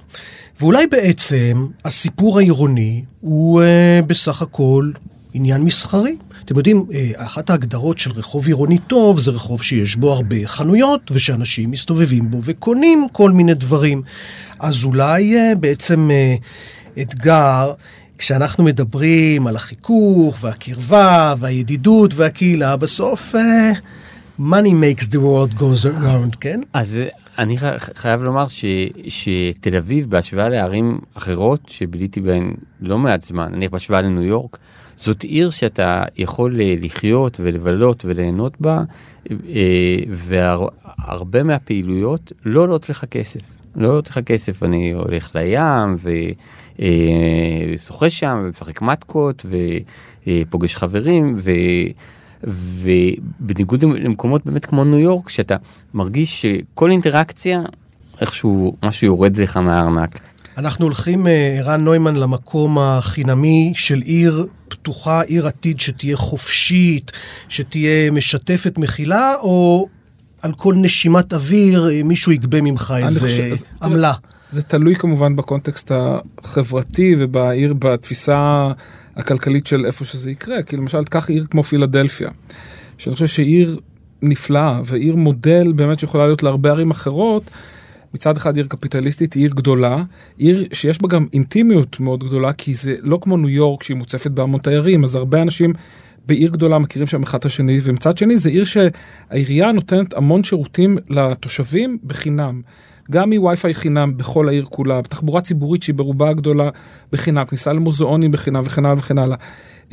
[0.60, 4.90] ואולי בעצם הסיפור העירוני הוא אה, בסך הכל
[5.34, 6.16] עניין מסחרי.
[6.44, 11.10] אתם יודעים, אה, אחת ההגדרות של רחוב עירוני טוב זה רחוב שיש בו הרבה חנויות
[11.10, 14.02] ושאנשים מסתובבים בו וקונים כל מיני דברים.
[14.58, 16.34] אז אולי אה, בעצם אה,
[17.02, 17.72] אתגר,
[18.18, 23.72] כשאנחנו מדברים על החיכוך והקרבה והידידות והקהילה, בסוף אה,
[24.40, 26.60] money makes the world goes around, כן?
[26.72, 27.00] אז
[27.38, 27.56] אני
[27.94, 28.64] חייב לומר ש,
[29.08, 34.58] שתל אביב, בהשוואה לערים אחרות שביליתי בהן לא מעט זמן, נניח בהשוואה לניו יורק,
[34.96, 38.82] זאת עיר שאתה יכול אה, לחיות ולבלות וליהנות בה,
[39.30, 43.40] אה, והרבה מהפעילויות לא עולות לך כסף.
[43.76, 45.94] לא עולות לך כסף, אני הולך לים
[47.74, 49.46] ושוחה אה, שם ומשחק מתקות
[50.26, 51.50] ופוגש חברים ו...
[52.44, 55.56] ובניגוד למקומות באמת כמו ניו יורק, שאתה
[55.94, 57.60] מרגיש שכל אינטראקציה,
[58.20, 60.18] איכשהו משהו יורד לך מהארנק.
[60.58, 67.12] אנחנו הולכים, אה, ערן נוימן, למקום החינמי של עיר פתוחה, עיר עתיד שתהיה חופשית,
[67.48, 69.88] שתהיה משתפת מכילה, או
[70.42, 73.50] על כל נשימת אוויר אה, מישהו יגבה ממך איזה
[73.82, 74.12] עמלה?
[74.50, 75.92] זה תלוי כמובן בקונטקסט
[76.44, 78.72] החברתי ובעיר, בתפיסה
[79.18, 80.62] הכלכלית של איפה שזה יקרה.
[80.62, 82.30] כי למשל, תקח עיר כמו פילדלפיה,
[82.98, 83.78] שאני חושב שעיר
[84.22, 87.42] נפלאה, ועיר מודל באמת שיכולה להיות להרבה ערים אחרות.
[88.14, 90.02] מצד אחד עיר קפיטליסטית, עיר גדולה,
[90.38, 94.30] עיר שיש בה גם אינטימיות מאוד גדולה, כי זה לא כמו ניו יורק שהיא מוצפת
[94.30, 95.72] בהמון תיירים, אז הרבה אנשים
[96.26, 100.98] בעיר גדולה מכירים שם אחד את השני, ומצד שני זה עיר שהעירייה נותנת המון שירותים
[101.08, 102.62] לתושבים בחינם.
[103.10, 106.70] גם מווי-פיי חינם בכל העיר כולה, תחבורה ציבורית שהיא ברובה הגדולה
[107.12, 109.36] בחינם, כניסה למוזיאונים בחינם וכן הלאה וכן הלאה.
[109.88, 109.90] Uh,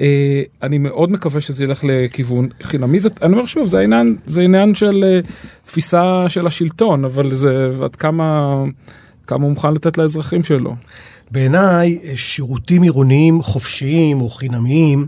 [0.64, 3.00] אני מאוד מקווה שזה ילך לכיוון חינמי.
[3.00, 5.32] זה, אני אומר שוב, זה עניין, זה עניין של uh,
[5.64, 8.56] תפיסה של השלטון, אבל זה עד כמה,
[9.28, 10.76] כמה הוא מוכן לתת לאזרחים שלו.
[11.32, 15.06] בעיניי, אה, שירותים עירוניים חופשיים או חינמיים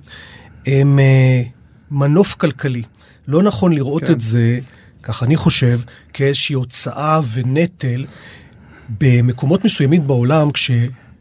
[0.68, 1.47] הם uh,
[1.91, 2.84] מנוף כלכלי.
[3.28, 4.14] לא נכון לראות כן.
[4.14, 4.60] את זה
[5.08, 5.80] כך אני חושב,
[6.14, 8.05] כאיזושהי הוצאה ונטל
[8.99, 10.72] במקומות מסוימים בעולם, כש...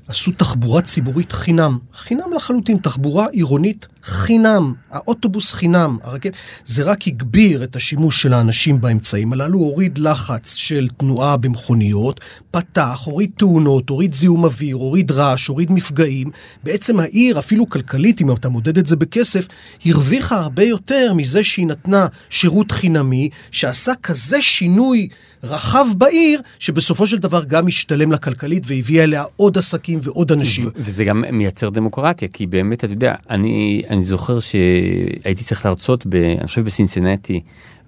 [0.09, 1.78] עשו תחבורה ציבורית חינם.
[1.95, 4.73] חינם לחלוטין, תחבורה עירונית חינם.
[4.91, 5.99] האוטובוס חינם.
[6.03, 6.31] הרכב...
[6.67, 13.01] זה רק הגביר את השימוש של האנשים באמצעים הללו, הוריד לחץ של תנועה במכוניות, פתח,
[13.05, 16.27] הוריד תאונות, הוריד זיהום אוויר, הוריד רעש, הוריד מפגעים.
[16.65, 19.49] בעצם העיר, אפילו כלכלית, אם אתה מודד את זה בכסף,
[19.85, 25.09] הרוויחה הרבה יותר מזה שהיא נתנה שירות חינמי, שעשה כזה שינוי
[25.43, 30.71] רחב בעיר, שבסופו של דבר גם השתלם לכלכלית והביא אליה עוד עסקים ועוד אנשים.
[30.77, 36.14] וזה גם מייצר דמוקרטיה, כי באמת, אתה יודע, אני, אני זוכר שהייתי צריך להרצות, ב,
[36.14, 37.40] אני חושב בסינסינטי,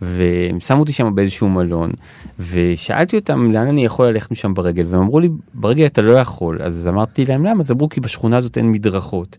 [0.02, 1.90] ושמו אותי שם באיזשהו מלון,
[2.38, 6.62] ושאלתי אותם לאן אני יכול ללכת משם ברגל, והם אמרו לי, ברגל אתה לא יכול.
[6.62, 7.62] אז אמרתי להם, למה?
[7.62, 9.36] אז אמרו, כי בשכונה הזאת אין מדרכות.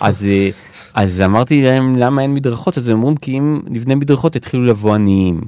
[0.00, 0.26] אז...
[0.94, 4.94] אז אמרתי להם למה אין מדרכות אז הם אומרים כי אם נבנה מדרכות יתחילו לבוא
[4.94, 5.40] עניים.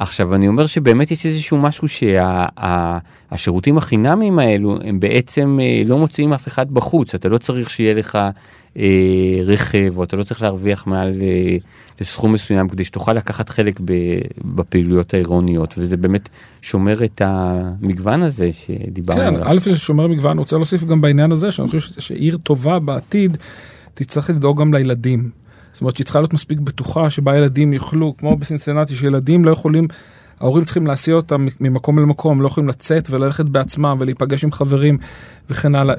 [0.00, 5.98] עכשיו אני אומר שבאמת יש איזשהו משהו שהשירותים שה, החינמיים האלו הם בעצם אה, לא
[5.98, 8.18] מוציאים אף אחד בחוץ אתה לא צריך שיהיה לך
[8.76, 8.82] אה,
[9.44, 11.56] רכב או אתה לא צריך להרוויח מעל אה,
[12.00, 13.92] לסכום מסוים כדי שתוכל לקחת חלק ב,
[14.44, 16.28] בפעילויות העירוניות וזה באמת
[16.62, 19.44] שומר את המגוון הזה שדיברנו כן, עליו.
[19.44, 23.36] כן, א' זה שומר מגוון, רוצה להוסיף גם בעניין הזה שאני חושב שעיר טובה בעתיד
[23.94, 25.39] תצטרך לדאוג גם לילדים.
[25.72, 29.88] זאת אומרת שהיא צריכה להיות מספיק בטוחה שבה ילדים יוכלו, כמו בסינסנטי, שילדים לא יכולים,
[30.40, 34.98] ההורים צריכים להסיע אותם ממקום למקום, לא יכולים לצאת וללכת בעצמם ולהיפגש עם חברים
[35.50, 35.94] וכן הלאה.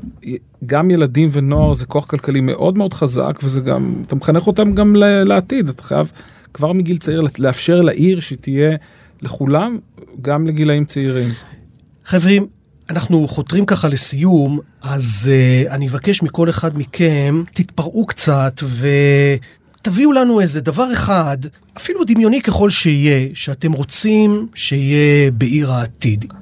[0.66, 4.96] גם ילדים ונוער זה כוח כלכלי מאוד מאוד חזק, וזה גם, אתה מחנך אותם גם
[5.26, 6.12] לעתיד, אתה חייב
[6.54, 8.76] כבר מגיל צעיר לאפשר לעיר שתהיה
[9.22, 9.78] לכולם,
[10.22, 11.30] גם לגילאים צעירים.
[12.06, 12.48] חברים,
[12.90, 18.64] אנחנו חותרים ככה לסיום, אז uh, אני אבקש מכל אחד מכם, תתפרעו קצת
[19.82, 21.38] ותביאו לנו איזה דבר אחד,
[21.78, 26.34] אפילו דמיוני ככל שיהיה, שאתם רוצים שיהיה בעיר העתיד.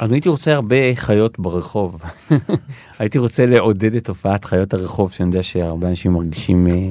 [0.00, 2.02] אני הייתי רוצה הרבה חיות ברחוב.
[2.98, 6.90] הייתי רוצה לעודד את תופעת חיות הרחוב, שאני יודע שהרבה אנשים מרגישים אה,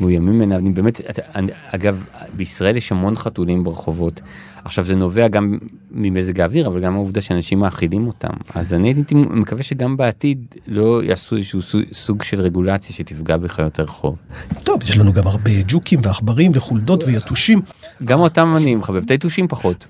[0.00, 0.56] מאוימים ממנה.
[0.56, 1.00] אני באמת,
[1.34, 2.06] אני, אגב,
[2.36, 4.20] בישראל יש המון חתולים ברחובות.
[4.64, 5.58] עכשיו זה נובע גם
[5.90, 8.32] ממזג האוויר, אבל גם העובדה שאנשים מאכילים אותם.
[8.54, 11.60] אז אני הייתי מקווה שגם בעתיד לא יעשו איזשהו
[11.92, 14.16] סוג של רגולציה שתפגע בחיות הרחוב.
[14.64, 17.60] טוב, יש לנו גם הרבה ג'וקים ועכברים וחולדות ויתושים.
[18.04, 19.86] גם אותם אני מחבב, את היתושים פחות.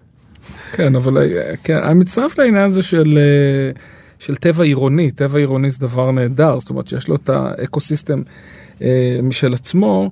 [0.72, 1.32] כן, אבל
[1.64, 3.18] כן, אני מצטרף לעניין הזה של...
[4.18, 8.22] של טבע עירוני, טבע עירוני זה דבר נהדר, זאת אומרת שיש לו את האקוסיסטם
[8.82, 10.10] אה, משל עצמו.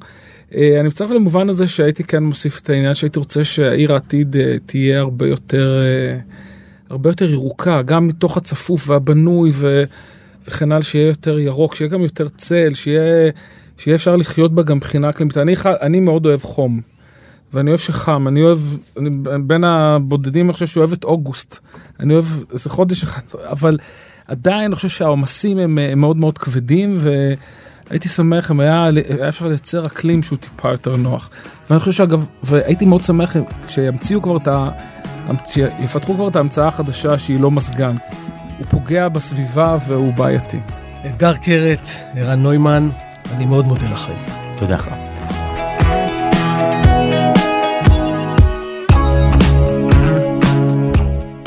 [0.57, 4.57] אה, אני מצטרף למובן הזה שהייתי כן מוסיף את העניין שהייתי רוצה שהעיר העתיד אה,
[4.67, 6.19] תהיה הרבה יותר, אה,
[6.91, 9.85] הרבה יותר ירוקה, גם מתוך הצפוף והבנוי ו...
[10.49, 13.31] וכן הלאה, שיהיה יותר ירוק, שיהיה גם יותר צל, שיהיה,
[13.79, 15.37] שיהיה אפשר לחיות בה גם מבחינה אקלימית.
[15.37, 16.81] אני, אני מאוד אוהב חום,
[17.53, 18.59] ואני אוהב שחם, אני אוהב,
[18.99, 19.11] אני
[19.47, 21.59] בין הבודדים, אני חושב שאוהב את אוגוסט.
[22.01, 23.79] אני אוהב, זה חודש אחד, אבל
[24.27, 27.35] עדיין אני חושב שהעומסים הם, הם מאוד מאוד כבדים, ו...
[27.91, 28.85] הייתי שמח אם היה,
[29.19, 31.31] היה אפשר לייצר אקלים שהוא טיפה יותר נוח.
[31.71, 33.37] ואני חושב שאגב, והייתי מאוד שמח
[33.69, 34.69] שימציאו כבר את ה...
[35.45, 37.97] שיפתחו כבר את ההמצאה החדשה שהיא לא מזגן.
[38.59, 40.59] הוא פוגע בסביבה והוא בעייתי.
[41.07, 42.89] אתגר קרת, ערן נוימן,
[43.35, 44.15] אני מאוד מודה לכם.
[44.59, 45.10] תודה לך.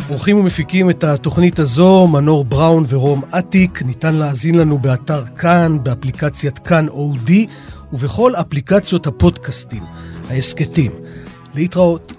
[0.09, 3.81] עורכים ומפיקים את התוכנית הזו, מנור בראון ורום אטיק.
[3.81, 7.47] ניתן להאזין לנו באתר כאן, באפליקציית כאן אודי,
[7.93, 9.83] ובכל אפליקציות הפודקאסטים,
[10.29, 10.91] ההסכתים.
[11.55, 12.13] להתראות.